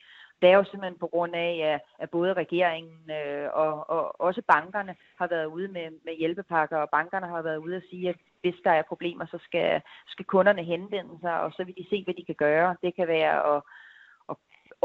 Det 0.41 0.49
er 0.49 0.57
jo 0.57 0.63
simpelthen 0.63 0.99
på 0.99 1.07
grund 1.07 1.35
af, 1.35 1.79
at, 1.99 2.09
både 2.09 2.33
regeringen 2.33 3.11
øh, 3.11 3.49
og, 3.53 3.89
og 3.89 4.21
også 4.21 4.41
bankerne 4.47 4.95
har 5.19 5.27
været 5.27 5.45
ude 5.45 5.67
med, 5.67 5.87
med 6.05 6.17
hjælpepakker, 6.17 6.77
og 6.77 6.89
bankerne 6.89 7.27
har 7.27 7.41
været 7.41 7.57
ude 7.57 7.75
at 7.75 7.83
sige, 7.89 8.09
at 8.09 8.15
hvis 8.41 8.55
der 8.63 8.71
er 8.71 8.81
problemer, 8.81 9.25
så 9.25 9.37
skal, 9.43 9.81
skal 10.07 10.25
kunderne 10.25 10.63
henvende 10.63 11.19
sig, 11.21 11.41
og 11.41 11.51
så 11.51 11.63
vil 11.63 11.75
de 11.77 11.85
se, 11.89 12.03
hvad 12.03 12.13
de 12.13 12.25
kan 12.25 12.35
gøre. 12.35 12.75
Det 12.81 12.95
kan 12.95 13.07
være 13.07 13.55
at 13.55 13.61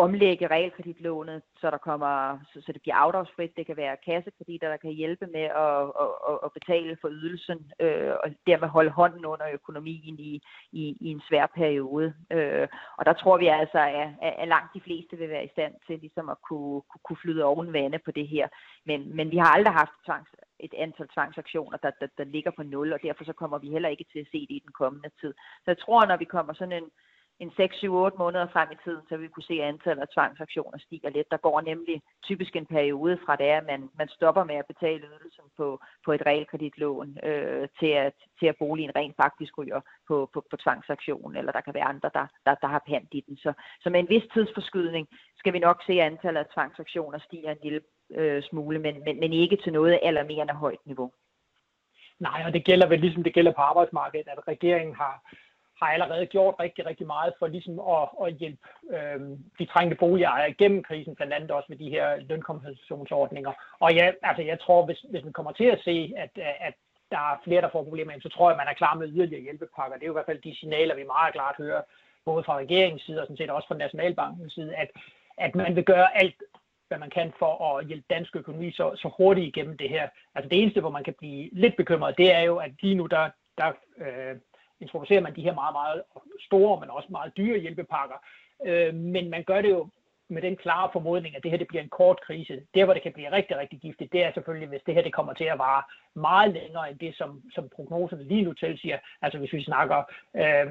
omlægge 0.05 0.47
realkreditlånet, 0.47 1.43
så 1.61 1.71
der 1.71 1.79
kommer, 1.79 2.39
så, 2.53 2.63
så 2.67 2.73
det 2.73 2.83
bliver 2.83 2.95
afdragsfrit. 2.95 3.57
Det 3.57 3.67
kan 3.67 3.77
være 3.77 3.97
kassekreditter, 4.07 4.69
der 4.69 4.77
kan 4.77 4.91
hjælpe 4.91 5.27
med 5.27 5.47
at, 5.67 5.83
at, 6.31 6.39
at 6.45 6.53
betale 6.59 6.97
for 7.01 7.09
ydelsen, 7.09 7.59
øh, 7.81 8.13
og 8.25 8.29
dermed 8.47 8.69
holde 8.69 8.91
hånden 8.91 9.25
under 9.25 9.47
økonomien 9.53 10.19
i, 10.19 10.43
i, 10.73 10.97
i 11.01 11.09
en 11.09 11.23
svær 11.29 11.47
periode. 11.47 12.15
Øh, 12.31 12.69
og 12.99 13.07
der 13.07 13.13
tror 13.13 13.39
vi 13.39 13.47
altså, 13.47 13.79
at, 13.79 14.35
at 14.43 14.49
langt 14.49 14.75
de 14.75 14.81
fleste 14.81 15.17
vil 15.17 15.29
være 15.29 15.45
i 15.45 15.55
stand 15.55 15.75
til 15.87 15.99
ligesom 15.99 16.29
at 16.29 16.43
kunne, 16.49 16.81
kunne, 16.89 17.05
kunne 17.05 17.23
flyde 17.23 17.45
oven 17.45 17.73
vande 17.73 17.99
på 17.99 18.11
det 18.11 18.29
her. 18.29 18.49
Men, 18.87 19.17
men 19.17 19.31
vi 19.31 19.37
har 19.37 19.51
aldrig 19.57 19.75
haft 19.75 19.93
tvangs, 20.07 20.31
et 20.61 20.75
antal 20.75 21.09
tvangsaktioner, 21.09 21.77
der, 21.77 21.91
der, 22.01 22.07
der 22.19 22.25
ligger 22.25 22.51
på 22.51 22.63
nul, 22.63 22.93
og 22.93 22.99
derfor 23.03 23.25
så 23.25 23.33
kommer 23.33 23.59
vi 23.59 23.69
heller 23.69 23.89
ikke 23.89 24.05
til 24.13 24.19
at 24.19 24.31
se 24.33 24.41
det 24.41 24.57
i 24.57 24.63
den 24.67 24.73
kommende 24.73 25.11
tid. 25.21 25.33
Så 25.65 25.67
jeg 25.67 25.79
tror, 25.79 26.07
når 26.07 26.17
vi 26.17 26.25
kommer 26.25 26.53
sådan 26.53 26.79
en 26.83 26.91
en 27.41 27.51
6-7-8 27.61 28.19
måneder 28.23 28.47
frem 28.55 28.69
i 28.73 28.79
tiden, 28.85 29.03
så 29.09 29.17
vi 29.17 29.29
kunne 29.29 29.49
se, 29.51 29.55
at 29.63 29.69
antallet 29.69 30.03
af 30.03 30.09
tvangsaktioner 30.09 30.79
stiger 30.79 31.11
lidt. 31.11 31.31
Der 31.31 31.37
går 31.37 31.61
nemlig 31.61 32.03
typisk 32.23 32.57
en 32.57 32.67
periode 32.67 33.19
fra 33.27 33.37
det, 33.37 33.45
at 33.45 33.65
man, 33.67 33.91
man 33.99 34.09
stopper 34.09 34.45
med 34.45 34.55
at 34.55 34.71
betale 34.73 35.07
ydelsen 35.07 35.47
på, 35.57 35.81
på 36.05 36.13
et 36.13 36.23
realkreditlån, 36.27 37.19
øh, 37.23 37.69
til, 37.81 37.93
at, 38.07 38.15
til 38.39 38.47
at 38.47 38.57
boligen 38.59 38.97
rent 38.97 39.17
faktisk 39.23 39.59
ryger 39.59 39.81
på, 40.09 40.31
på, 40.33 40.45
på 40.51 40.57
tvangsaktionen, 40.57 41.37
eller 41.37 41.53
der 41.53 41.61
kan 41.61 41.75
være 41.75 41.91
andre, 41.95 42.11
der, 42.15 42.27
der, 42.47 42.55
der 42.55 42.67
har 42.67 42.83
pant 42.89 43.09
i 43.13 43.25
den. 43.29 43.37
Så, 43.37 43.53
så 43.83 43.91
med 43.91 44.01
en 44.01 44.09
vis 44.09 44.27
tidsforskydning 44.35 45.09
skal 45.39 45.53
vi 45.53 45.59
nok 45.59 45.83
se, 45.87 45.93
at 45.93 46.07
antallet 46.07 46.41
af 46.41 46.47
tvangsaktioner 46.55 47.19
stiger 47.19 47.51
en 47.51 47.63
lille 47.63 47.81
øh, 48.15 48.43
smule, 48.43 48.79
men, 48.79 49.05
men, 49.05 49.21
men 49.21 49.33
ikke 49.33 49.57
til 49.57 49.73
noget 49.73 49.99
alarmerende 50.03 50.55
højt 50.55 50.87
niveau. 50.87 51.13
Nej, 52.21 52.43
og 52.47 52.53
det 52.53 52.65
gælder 52.65 52.87
vel 52.89 53.01
ligesom 53.01 53.23
det 53.23 53.35
gælder 53.35 53.53
på 53.53 53.61
arbejdsmarkedet, 53.61 54.29
at 54.29 54.49
regeringen 54.49 54.95
har, 54.95 55.15
har 55.81 55.89
allerede 55.93 56.27
gjort 56.27 56.55
rigtig, 56.61 56.87
rigtig 56.87 57.07
meget 57.07 57.33
for 57.39 57.47
ligesom 57.47 57.81
at, 57.81 58.09
at 58.27 58.35
hjælpe 58.35 58.69
øh, 58.97 59.21
de 59.59 59.67
trængte 59.67 59.97
boligejere 59.97 60.51
igennem 60.51 60.83
krisen, 60.83 61.15
blandt 61.15 61.33
andet 61.33 61.51
også 61.51 61.67
med 61.69 61.79
de 61.79 61.91
her 61.91 62.17
lønkompensationsordninger. 62.17 63.53
Og 63.81 63.95
ja, 63.95 64.11
altså 64.23 64.43
jeg 64.43 64.61
tror, 64.61 64.87
hvis, 64.87 65.01
hvis 65.11 65.25
man 65.25 65.33
kommer 65.33 65.53
til 65.53 65.65
at 65.65 65.81
se, 65.85 66.13
at, 66.17 66.31
at 66.61 66.75
der 67.11 67.19
er 67.19 67.41
flere, 67.45 67.63
der 67.63 67.71
får 67.73 67.83
problemer, 67.83 68.13
så 68.21 68.29
tror 68.29 68.51
jeg, 68.51 68.55
at 68.55 68.63
man 68.63 68.69
er 68.69 68.81
klar 68.81 68.95
med 68.95 69.09
yderligere 69.09 69.43
hjælpepakker. 69.43 69.97
Det 69.97 70.03
er 70.03 70.07
jo 70.07 70.13
i 70.13 70.19
hvert 70.19 70.31
fald 70.31 70.43
de 70.43 70.57
signaler, 70.57 70.95
vi 70.95 71.05
meget 71.05 71.33
klart 71.33 71.55
hører, 71.59 71.83
både 72.25 72.45
fra 72.45 72.57
regeringens 72.57 73.03
side 73.03 73.21
og 73.21 73.27
sådan 73.27 73.37
set 73.37 73.51
også 73.51 73.69
fra 73.69 73.77
Nationalbankens 73.77 74.53
side, 74.53 74.75
at, 74.75 74.91
at 75.39 75.55
man 75.55 75.77
vil 75.77 75.85
gøre 75.85 76.19
alt, 76.23 76.43
hvad 76.89 76.99
man 76.99 77.11
kan 77.11 77.33
for 77.39 77.53
at 77.69 77.87
hjælpe 77.87 78.07
dansk 78.11 78.37
økonomi 78.37 78.71
så, 78.73 78.97
så 78.97 79.11
hurtigt 79.17 79.47
igennem 79.47 79.77
det 79.77 79.89
her. 79.89 80.09
Altså 80.35 80.49
det 80.49 80.63
eneste, 80.63 80.81
hvor 80.81 80.91
man 80.91 81.05
kan 81.05 81.15
blive 81.19 81.49
lidt 81.53 81.77
bekymret, 81.77 82.19
det 82.19 82.35
er 82.35 82.41
jo, 82.41 82.57
at 82.57 82.71
lige 82.83 82.95
nu 82.95 83.07
der, 83.07 83.31
der 83.59 83.73
øh, 83.99 84.37
introducerer 84.81 85.21
man 85.21 85.37
de 85.37 85.43
her 85.43 85.55
meget, 85.55 85.73
meget 85.73 86.03
store, 86.47 86.81
men 86.81 86.91
også 86.91 87.09
meget 87.11 87.37
dyre 87.37 87.59
hjælpepakker. 87.59 88.17
Øh, 88.67 88.95
men 88.95 89.31
man 89.31 89.45
gør 89.45 89.61
det 89.61 89.71
jo 89.71 89.89
med 90.31 90.43
den 90.43 90.57
klare 90.57 90.91
formodning, 90.93 91.37
at 91.37 91.43
det 91.43 91.51
her 91.51 91.59
det 91.59 91.69
bliver 91.69 91.83
en 91.83 91.89
kort 91.89 92.21
krise. 92.27 92.61
Der, 92.75 92.85
hvor 92.85 92.95
det 92.95 93.03
kan 93.03 93.13
blive 93.13 93.33
rigtig, 93.33 93.57
rigtig 93.57 93.79
giftigt, 93.81 94.13
det 94.13 94.25
er 94.25 94.33
selvfølgelig, 94.33 94.69
hvis 94.69 94.83
det 94.87 94.95
her 94.95 95.03
det 95.03 95.13
kommer 95.13 95.33
til 95.33 95.45
at 95.45 95.59
vare 95.59 95.83
meget 96.15 96.53
længere 96.53 96.91
end 96.91 96.99
det, 96.99 97.15
som, 97.17 97.43
som 97.55 97.69
prognoserne 97.77 98.25
lige 98.25 98.43
nu 98.43 98.53
tilsiger. 98.53 98.99
Altså 99.23 99.39
hvis 99.39 99.53
vi 99.53 99.65
snakker 99.65 99.99
øh, 100.37 100.67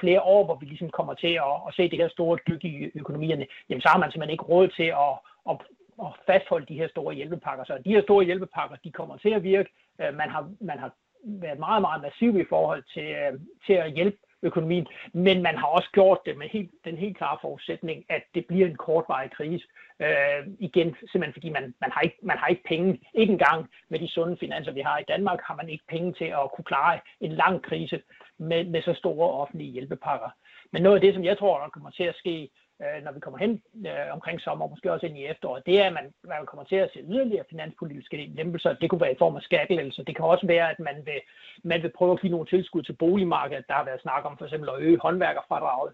flere 0.00 0.20
år, 0.22 0.44
hvor 0.44 0.56
vi 0.56 0.66
ligesom 0.66 0.90
kommer 0.90 1.14
til 1.14 1.34
at, 1.48 1.56
at 1.68 1.74
se 1.74 1.90
det 1.90 1.98
her 1.98 2.08
store 2.08 2.38
dyk 2.48 2.64
i 2.64 2.90
økonomierne, 2.94 3.46
jamen 3.68 3.82
så 3.82 3.88
har 3.88 3.98
man 3.98 4.10
simpelthen 4.10 4.34
ikke 4.34 4.44
råd 4.44 4.68
til 4.68 4.88
at, 5.06 5.14
at, 5.50 5.56
at 6.00 6.10
fastholde 6.26 6.66
de 6.66 6.78
her 6.80 6.88
store 6.88 7.14
hjælpepakker. 7.14 7.64
Så 7.64 7.78
de 7.84 7.94
her 7.94 8.02
store 8.02 8.24
hjælpepakker, 8.24 8.76
de 8.84 8.92
kommer 8.92 9.16
til 9.16 9.30
at 9.30 9.42
virke. 9.42 9.70
Øh, 10.00 10.14
man, 10.14 10.28
har, 10.30 10.50
man 10.60 10.78
har 10.78 10.92
været 11.24 11.58
meget, 11.58 11.80
meget 11.80 12.02
massiv 12.02 12.38
i 12.38 12.44
forhold 12.48 12.82
til, 12.94 13.08
øh, 13.22 13.40
til 13.66 13.72
at 13.72 13.92
hjælpe 13.92 14.18
økonomien, 14.42 14.86
men 15.12 15.42
man 15.42 15.56
har 15.56 15.66
også 15.66 15.88
gjort 15.92 16.18
det 16.26 16.36
med 16.38 16.48
helt, 16.48 16.70
den 16.84 16.96
helt 16.96 17.16
klare 17.16 17.38
forudsætning, 17.40 18.04
at 18.08 18.22
det 18.34 18.46
bliver 18.46 18.66
en 18.66 18.76
kortvarig 18.76 19.30
krise. 19.30 19.66
Øh, 20.00 20.40
igen, 20.58 20.96
simpelthen 21.10 21.32
fordi 21.32 21.48
man, 21.48 21.74
man, 21.80 21.90
har 21.92 22.00
ikke, 22.00 22.18
man 22.22 22.38
har 22.38 22.46
ikke 22.48 22.62
penge, 22.68 23.00
ikke 23.14 23.32
engang 23.32 23.70
med 23.88 23.98
de 23.98 24.08
sunde 24.08 24.36
finanser, 24.36 24.72
vi 24.72 24.80
har 24.80 24.98
i 24.98 25.08
Danmark, 25.08 25.40
har 25.42 25.56
man 25.56 25.68
ikke 25.68 25.84
penge 25.88 26.12
til 26.12 26.24
at 26.24 26.50
kunne 26.54 26.64
klare 26.64 27.00
en 27.20 27.32
lang 27.32 27.62
krise 27.62 28.02
med, 28.38 28.64
med 28.64 28.82
så 28.82 28.94
store 28.94 29.30
offentlige 29.30 29.72
hjælpepakker. 29.72 30.30
Men 30.72 30.82
noget 30.82 30.96
af 30.96 31.00
det, 31.00 31.14
som 31.14 31.24
jeg 31.24 31.38
tror, 31.38 31.60
der 31.60 31.68
kommer 31.68 31.90
til 31.90 32.02
at 32.04 32.16
ske 32.16 32.50
øh, 32.82 33.04
når 33.04 33.12
vi 33.12 33.20
kommer 33.20 33.38
hen 33.38 33.62
øh, 33.86 34.12
omkring 34.12 34.40
sommer, 34.40 34.68
måske 34.68 34.92
også 34.92 35.06
ind 35.06 35.18
i 35.18 35.26
efteråret, 35.26 35.66
det 35.66 35.80
er, 35.80 35.86
at 35.86 35.92
man, 35.92 36.12
man 36.24 36.46
kommer 36.46 36.64
til 36.64 36.76
at 36.76 36.90
se 36.92 37.00
yderligere 37.00 37.44
finanspolitiske 37.50 38.16
lempelser. 38.16 38.72
Det 38.72 38.90
kunne 38.90 39.00
være 39.00 39.12
i 39.12 39.22
form 39.22 39.36
af 39.36 39.42
skattelettelser. 39.42 40.02
Det 40.02 40.16
kan 40.16 40.24
også 40.24 40.46
være, 40.46 40.70
at 40.70 40.80
man 40.80 40.96
vil, 41.04 41.20
man 41.62 41.82
vil 41.82 41.92
prøve 41.96 42.12
at 42.12 42.20
give 42.20 42.30
nogle 42.30 42.46
tilskud 42.46 42.82
til 42.82 42.92
boligmarkedet. 42.92 43.68
Der 43.68 43.74
har 43.74 43.84
været 43.84 44.00
snak 44.00 44.24
om 44.24 44.38
for 44.38 44.44
eksempel 44.44 44.68
at 44.70 44.80
øge 44.80 44.98
håndværkerfradraget. 44.98 45.92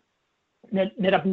Netop 0.99 1.25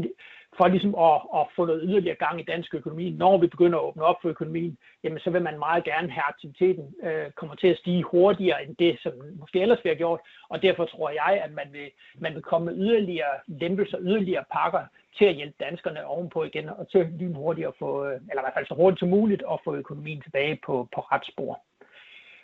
for 0.58 0.68
ligesom 0.68 0.96
at, 0.96 1.22
at 1.40 1.48
få 1.56 1.66
noget 1.66 1.82
yderligere 1.84 2.16
gang 2.16 2.40
i 2.40 2.44
dansk 2.44 2.76
økonomi. 2.76 3.10
Når 3.10 3.38
vi 3.38 3.48
begynder 3.48 3.80
at 3.80 3.84
åbne 3.84 4.04
op 4.04 4.16
for 4.22 4.30
økonomien, 4.30 4.78
jamen 5.04 5.20
så 5.20 5.30
vil 5.30 5.42
man 5.42 5.60
meget 5.60 5.84
gerne 5.84 6.12
have 6.12 6.24
aktiviteten 6.24 6.96
øh, 7.04 7.32
kommer 7.32 7.56
til 7.56 7.68
at 7.68 7.78
stige 7.78 8.04
hurtigere 8.04 8.64
end 8.64 8.76
det, 8.76 9.00
som 9.00 9.14
måske 9.40 9.62
ellers 9.62 9.84
vi 9.84 9.90
har 9.90 9.96
gjort. 9.96 10.20
Og 10.50 10.62
derfor 10.62 10.86
tror 10.86 11.10
jeg, 11.10 11.42
at 11.46 11.52
man 11.52 11.68
vil, 11.72 11.90
man 12.20 12.34
vil 12.34 12.42
komme 12.42 12.66
med 12.66 12.78
yderligere 12.78 13.36
lempelser, 13.48 13.98
yderligere 14.02 14.44
pakker 14.52 14.84
til 15.18 15.26
at 15.26 15.36
hjælpe 15.36 15.56
danskerne 15.60 16.06
ovenpå 16.06 16.44
igen, 16.44 16.70
og 16.70 16.90
til 16.92 17.08
lige 17.18 17.34
hurtigt 17.34 17.68
at 17.68 17.74
få, 17.80 18.06
øh, 18.06 18.16
eller 18.30 18.42
i 18.42 18.46
hvert 18.46 18.58
fald 18.58 18.68
så 18.68 18.76
hurtigt 18.76 19.00
som 19.00 19.10
muligt, 19.10 19.44
at 19.52 19.60
få 19.64 19.76
økonomien 19.76 20.22
tilbage 20.22 20.60
på, 20.66 20.88
på 20.96 21.02
ret 21.02 21.26
spor. 21.32 21.60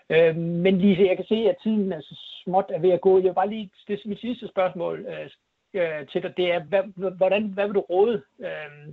Øh, 0.10 0.36
men 0.36 0.78
Lise, 0.78 1.02
jeg 1.02 1.16
kan 1.18 1.26
se, 1.26 1.50
at 1.50 1.56
tiden 1.64 1.92
er 1.94 2.02
så 2.02 2.16
småt 2.44 2.66
er 2.70 2.80
ved 2.80 2.92
at 2.92 3.02
gå. 3.02 3.18
Jeg 3.18 3.24
vil 3.24 3.34
bare 3.34 3.50
lige, 3.50 3.70
det 3.88 3.94
er 3.94 4.10
mit 4.10 4.20
sidste 4.20 4.48
spørgsmål 4.48 5.06
øh, 5.10 5.30
øh, 5.74 6.08
til 6.08 6.24
dig, 6.24 6.38
det 6.38 6.54
er, 6.54 6.60
hvad, 6.60 7.12
hvordan, 7.18 7.44
hvad 7.48 7.66
vil 7.66 7.76
du 7.76 7.80
råde 7.80 8.24
øh, 8.40 8.88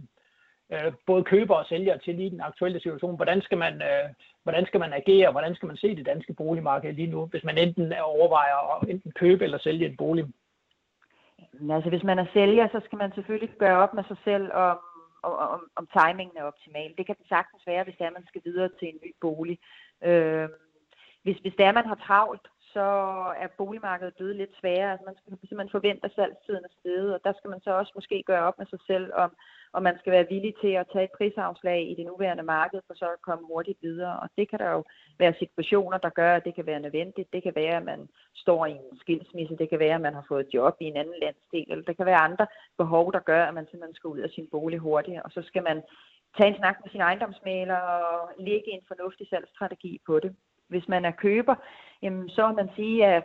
øh, 0.73 0.93
både 1.07 1.25
køber 1.25 1.55
og 1.55 1.67
sælger 1.67 1.97
til 1.97 2.21
i 2.21 2.29
den 2.29 2.41
aktuelle 2.41 2.81
situation? 2.81 3.17
Hvordan 3.17 3.43
skal, 3.43 3.59
man, 3.59 3.75
øh, 3.83 4.09
hvordan 4.43 4.67
skal 4.67 4.81
man 4.81 4.93
agere? 4.93 5.31
Hvordan 5.31 5.55
skal 5.55 5.67
man 5.67 5.77
se 5.77 5.97
det 5.97 6.07
danske 6.07 6.35
boligmarked 6.35 6.93
lige 6.93 7.11
nu, 7.11 7.27
hvis 7.27 7.45
man 7.45 7.59
enten 7.59 7.93
overvejer 7.93 8.77
at 8.77 8.89
enten 8.89 9.13
købe 9.13 9.45
eller 9.45 9.59
sælge 9.59 9.87
en 9.87 9.97
bolig? 9.97 10.25
Altså, 11.71 11.89
hvis 11.91 12.03
man 12.03 12.19
er 12.19 12.27
sælger, 12.33 12.69
så 12.69 12.81
skal 12.85 12.99
man 12.99 13.13
selvfølgelig 13.13 13.51
gøre 13.59 13.79
op 13.79 13.95
med 13.95 14.05
sig 14.09 14.17
selv 14.25 14.53
om, 14.53 14.79
om, 15.23 15.61
om 15.77 15.89
timingen 15.99 16.37
er 16.37 16.43
optimal. 16.43 16.95
Det 16.99 17.07
kan 17.07 17.17
det 17.19 17.29
sagtens 17.29 17.67
være, 17.67 17.85
hvis 17.85 17.95
det 17.99 18.07
er, 18.07 18.11
man 18.11 18.27
skal 18.27 18.43
videre 18.45 18.69
til 18.79 18.89
en 18.89 18.99
ny 19.05 19.15
bolig. 19.21 19.59
Øh, 20.05 20.49
hvis, 21.23 21.37
hvis 21.37 21.55
det 21.59 21.65
er, 21.67 21.73
man 21.73 21.87
har 21.87 21.95
travlt, 22.07 22.47
så 22.73 22.87
er 23.43 23.57
boligmarkedet 23.59 24.15
blevet 24.15 24.37
lidt 24.37 24.55
sværere. 24.61 24.93
Altså 24.93 25.05
man 25.07 25.17
skal 25.17 25.49
simpelthen 25.49 25.77
forvente, 25.79 26.05
at 26.05 26.15
salgstiden 26.15 26.65
er 26.65 26.75
steget, 26.81 27.15
og 27.15 27.21
der 27.25 27.33
skal 27.39 27.51
man 27.51 27.61
så 27.61 27.71
også 27.71 27.93
måske 27.95 28.23
gøre 28.27 28.47
op 28.49 28.59
med 28.59 28.67
sig 28.67 28.79
selv, 28.87 29.07
om, 29.15 29.31
om 29.73 29.83
man 29.83 29.99
skal 29.99 30.13
være 30.13 30.31
villig 30.35 30.55
til 30.63 30.73
at 30.73 30.87
tage 30.93 31.05
et 31.05 31.17
prisafslag 31.19 31.91
i 31.91 31.95
det 31.95 32.07
nuværende 32.07 32.43
marked, 32.43 32.81
for 32.87 32.95
så 32.95 33.05
at 33.05 33.23
komme 33.29 33.47
hurtigt 33.47 33.79
videre. 33.83 34.21
Og 34.23 34.29
det 34.37 34.51
kan 34.51 34.59
der 34.59 34.71
jo 34.71 34.83
være 35.19 35.35
situationer, 35.39 35.99
der 35.99 36.11
gør, 36.21 36.33
at 36.37 36.45
det 36.45 36.55
kan 36.55 36.67
være 36.67 36.81
nødvendigt. 36.81 37.33
Det 37.33 37.43
kan 37.43 37.55
være, 37.55 37.77
at 37.77 37.85
man 37.93 38.09
står 38.35 38.67
i 38.67 38.73
en 38.73 38.99
skilsmisse. 39.01 39.57
Det 39.57 39.69
kan 39.69 39.79
være, 39.79 39.95
at 39.95 40.07
man 40.07 40.15
har 40.15 40.25
fået 40.29 40.47
et 40.47 40.55
job 40.55 40.77
i 40.81 40.85
en 40.85 40.97
anden 40.97 41.19
landsdel. 41.23 41.67
Eller 41.71 41.85
det 41.85 41.97
kan 41.97 42.07
være 42.07 42.27
andre 42.29 42.47
behov, 42.79 43.13
der 43.13 43.21
gør, 43.31 43.45
at 43.45 43.55
man 43.55 43.67
simpelthen 43.71 43.95
skal 43.95 44.09
ud 44.09 44.19
af 44.19 44.31
sin 44.31 44.49
bolig 44.51 44.79
hurtigt. 44.79 45.23
Og 45.25 45.31
så 45.31 45.43
skal 45.43 45.63
man 45.63 45.83
tage 46.37 46.51
en 46.51 46.57
snak 46.57 46.77
med 46.83 46.91
sin 46.91 47.01
ejendomsmaler 47.01 47.77
og 47.77 48.31
lægge 48.39 48.71
en 48.71 48.85
fornuftig 48.89 49.27
salgsstrategi 49.29 50.01
på 50.07 50.21
det 50.21 50.37
hvis 50.71 50.89
man 50.89 51.05
er 51.05 51.11
køber, 51.11 51.55
jamen, 52.03 52.29
så 52.29 52.47
vil 52.47 52.57
man 52.57 52.71
sige, 52.77 53.07
at 53.07 53.25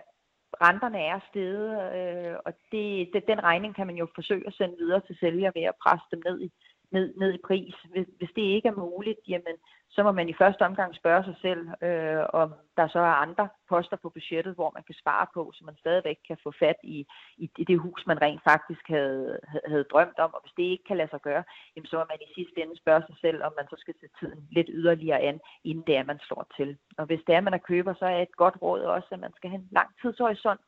renterne 0.62 1.00
er 1.00 1.20
steget, 1.30 1.70
øh, 1.98 2.36
og 2.46 2.54
det, 2.72 3.10
det, 3.14 3.28
den 3.28 3.44
regning 3.44 3.76
kan 3.76 3.88
man 3.88 3.96
jo 3.96 4.08
forsøge 4.16 4.48
at 4.48 4.54
sende 4.54 4.76
videre 4.80 5.02
til 5.08 5.18
sælger 5.20 5.52
ved 5.56 5.64
at 5.64 5.80
presse 5.84 6.06
dem 6.12 6.22
ned 6.26 6.42
i, 6.42 6.52
ned, 6.96 7.08
ned 7.22 7.32
i 7.34 7.46
pris. 7.50 7.76
Hvis, 7.94 8.08
hvis 8.18 8.34
det 8.36 8.46
ikke 8.56 8.68
er 8.70 8.82
muligt, 8.86 9.20
jamen, 9.28 9.56
så 9.96 10.04
må 10.04 10.12
man 10.12 10.30
i 10.30 10.40
første 10.42 10.64
omgang 10.70 10.96
spørge 10.96 11.24
sig 11.24 11.38
selv, 11.46 11.62
øh, 11.88 12.24
om 12.42 12.50
der 12.78 12.88
så 12.88 13.00
er 13.00 13.22
andre 13.26 13.46
poster 13.70 13.98
på 14.02 14.10
budgettet, 14.10 14.54
hvor 14.56 14.72
man 14.78 14.84
kan 14.88 14.96
spare 15.02 15.28
på, 15.34 15.52
så 15.56 15.62
man 15.66 15.78
stadigvæk 15.84 16.20
kan 16.28 16.38
få 16.44 16.52
fat 16.64 16.80
i, 16.84 16.98
i, 17.44 17.46
i 17.58 17.64
det 17.70 17.80
hus, 17.80 18.02
man 18.08 18.22
rent 18.22 18.44
faktisk 18.52 18.86
havde, 18.96 19.40
havde 19.70 19.90
drømt 19.92 20.20
om. 20.26 20.32
Og 20.34 20.42
hvis 20.44 20.58
det 20.58 20.64
ikke 20.64 20.88
kan 20.88 20.98
lade 20.98 21.12
sig 21.12 21.22
gøre, 21.22 21.44
jamen, 21.74 21.88
så 21.88 21.96
må 21.98 22.04
man 22.10 22.20
i 22.22 22.34
sidste 22.38 22.62
ende 22.62 22.78
spørge 22.78 23.04
sig 23.08 23.18
selv, 23.22 23.40
om 23.44 23.54
man 23.58 23.68
så 23.70 23.76
skal 23.80 23.96
se 24.02 24.08
tiden 24.20 24.48
lidt 24.52 24.70
yderligere 24.80 25.22
an, 25.30 25.40
inden 25.64 25.84
det 25.88 25.96
er, 25.98 26.04
man 26.12 26.20
slår 26.28 26.46
til. 26.58 26.78
Og 26.98 27.06
hvis 27.06 27.24
det 27.28 27.36
er, 27.36 27.42
man 27.42 27.54
er 27.54 27.68
køber, 27.70 27.94
så 27.94 28.06
er 28.06 28.22
et 28.22 28.36
godt 28.44 28.58
råd 28.62 28.82
også, 28.82 29.10
at 29.12 29.20
man 29.20 29.34
skal 29.36 29.50
have 29.50 29.62
en 29.62 29.70
lang 29.72 29.90
tidshorisont. 30.02 30.62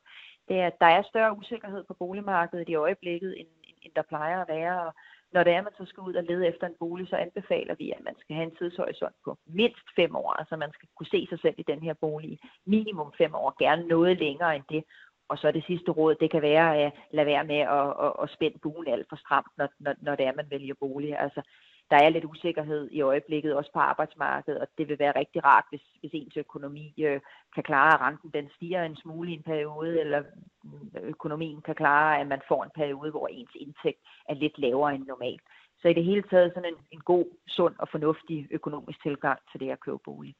Det 0.48 0.56
er, 0.60 0.66
at 0.66 0.80
der 0.80 0.86
er 0.86 1.02
større 1.02 1.36
usikkerhed 1.40 1.84
på 1.84 1.94
boligmarkedet 1.94 2.68
i 2.68 2.74
øjeblikket, 2.74 3.40
end, 3.40 3.48
end 3.82 3.92
der 3.96 4.02
plejer 4.02 4.38
at 4.42 4.48
være. 4.48 4.86
Og 4.86 4.94
når 5.32 5.44
det 5.44 5.52
er, 5.52 5.58
at 5.58 5.64
man 5.64 5.78
så 5.78 5.84
skal 5.86 6.00
ud 6.00 6.14
og 6.14 6.24
lede 6.24 6.46
efter 6.46 6.66
en 6.66 6.76
bolig, 6.78 7.08
så 7.08 7.16
anbefaler 7.16 7.74
vi, 7.78 7.90
at 7.90 8.04
man 8.04 8.14
skal 8.18 8.36
have 8.36 8.46
en 8.46 8.56
tidshorisont 8.56 9.14
på 9.24 9.38
mindst 9.46 9.86
fem 9.96 10.16
år. 10.16 10.32
Altså 10.32 10.56
man 10.56 10.72
skal 10.72 10.88
kunne 10.96 11.06
se 11.06 11.26
sig 11.30 11.40
selv 11.40 11.54
i 11.58 11.64
den 11.72 11.80
her 11.82 11.94
bolig 11.94 12.38
minimum 12.66 13.12
fem 13.18 13.34
år, 13.34 13.54
gerne 13.58 13.86
noget 13.86 14.18
længere 14.18 14.56
end 14.56 14.64
det. 14.68 14.84
Og 15.28 15.38
så 15.38 15.52
det 15.52 15.64
sidste 15.66 15.90
råd, 15.90 16.14
det 16.14 16.30
kan 16.30 16.42
være 16.42 16.76
at 16.76 16.92
lade 17.10 17.26
være 17.26 17.44
med 17.44 17.60
at, 17.78 17.88
at, 18.06 18.12
at 18.22 18.30
spænde 18.30 18.58
buen 18.58 18.88
alt 18.88 19.06
for 19.08 19.16
stramt, 19.16 19.52
når, 19.58 19.68
når, 19.78 19.94
når 20.00 20.14
det 20.14 20.26
er, 20.26 20.34
man 20.34 20.50
vælger 20.50 20.74
bolig. 20.80 21.18
Altså, 21.18 21.42
der 21.90 21.96
er 21.96 22.08
lidt 22.08 22.24
usikkerhed 22.24 22.88
i 22.90 23.00
øjeblikket, 23.00 23.54
også 23.54 23.70
på 23.72 23.78
arbejdsmarkedet, 23.78 24.60
og 24.60 24.68
det 24.78 24.88
vil 24.88 24.98
være 24.98 25.18
rigtig 25.18 25.44
rart, 25.44 25.64
hvis, 25.70 25.82
hvis 26.00 26.10
ens 26.14 26.36
økonomi 26.36 26.94
øh, 26.98 27.20
kan 27.54 27.62
klare, 27.62 27.94
at 27.94 28.00
renten 28.00 28.30
den 28.30 28.50
stiger 28.56 28.82
en 28.82 28.96
smule 28.96 29.30
i 29.30 29.34
en 29.34 29.42
periode, 29.42 30.00
eller 30.00 30.22
øh, 30.64 31.02
økonomien 31.02 31.62
kan 31.62 31.74
klare, 31.74 32.20
at 32.20 32.26
man 32.26 32.40
får 32.48 32.64
en 32.64 32.70
periode, 32.74 33.10
hvor 33.10 33.28
ens 33.28 33.54
indtægt 33.54 34.00
er 34.28 34.34
lidt 34.34 34.58
lavere 34.58 34.94
end 34.94 35.06
normalt. 35.06 35.42
Så 35.80 35.88
i 35.88 35.92
det 35.92 36.04
hele 36.04 36.22
taget 36.22 36.52
sådan 36.54 36.72
en, 36.72 36.80
en 36.90 37.00
god, 37.00 37.26
sund 37.46 37.74
og 37.78 37.88
fornuftig 37.90 38.48
økonomisk 38.50 39.02
tilgang 39.02 39.38
til 39.50 39.60
det 39.60 39.70
at 39.70 39.80
købe 39.80 39.98
bolig. 40.04 40.34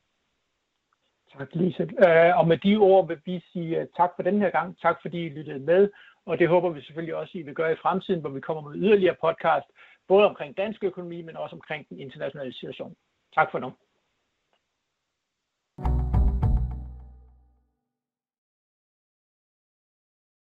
Tak, 1.32 1.48
Lise. 1.54 1.82
Øh, 1.82 2.38
og 2.38 2.48
med 2.48 2.58
de 2.58 2.76
ord 2.76 3.08
vil 3.08 3.20
vi 3.24 3.44
sige 3.52 3.80
øh, 3.80 3.86
tak 3.96 4.10
for 4.16 4.22
den 4.22 4.40
her 4.40 4.50
gang. 4.50 4.78
Tak 4.78 4.96
fordi 5.02 5.26
I 5.26 5.28
lyttede 5.28 5.58
med. 5.58 5.90
Og 6.26 6.38
det 6.38 6.48
håber 6.48 6.70
vi 6.70 6.80
selvfølgelig 6.80 7.14
også, 7.14 7.38
I 7.38 7.42
vil 7.42 7.54
gøre 7.54 7.72
i 7.72 7.82
fremtiden, 7.82 8.20
hvor 8.20 8.30
vi 8.30 8.40
kommer 8.40 8.62
med 8.62 8.78
yderligere 8.78 9.16
podcast, 9.20 9.66
både 10.08 10.26
omkring 10.26 10.56
dansk 10.56 10.84
økonomi, 10.84 11.22
men 11.22 11.36
også 11.36 11.56
omkring 11.56 11.88
den 11.88 12.00
internationale 12.00 12.52
situation. 12.52 12.96
Tak 13.34 13.50
for 13.50 13.58
nu. 13.58 13.72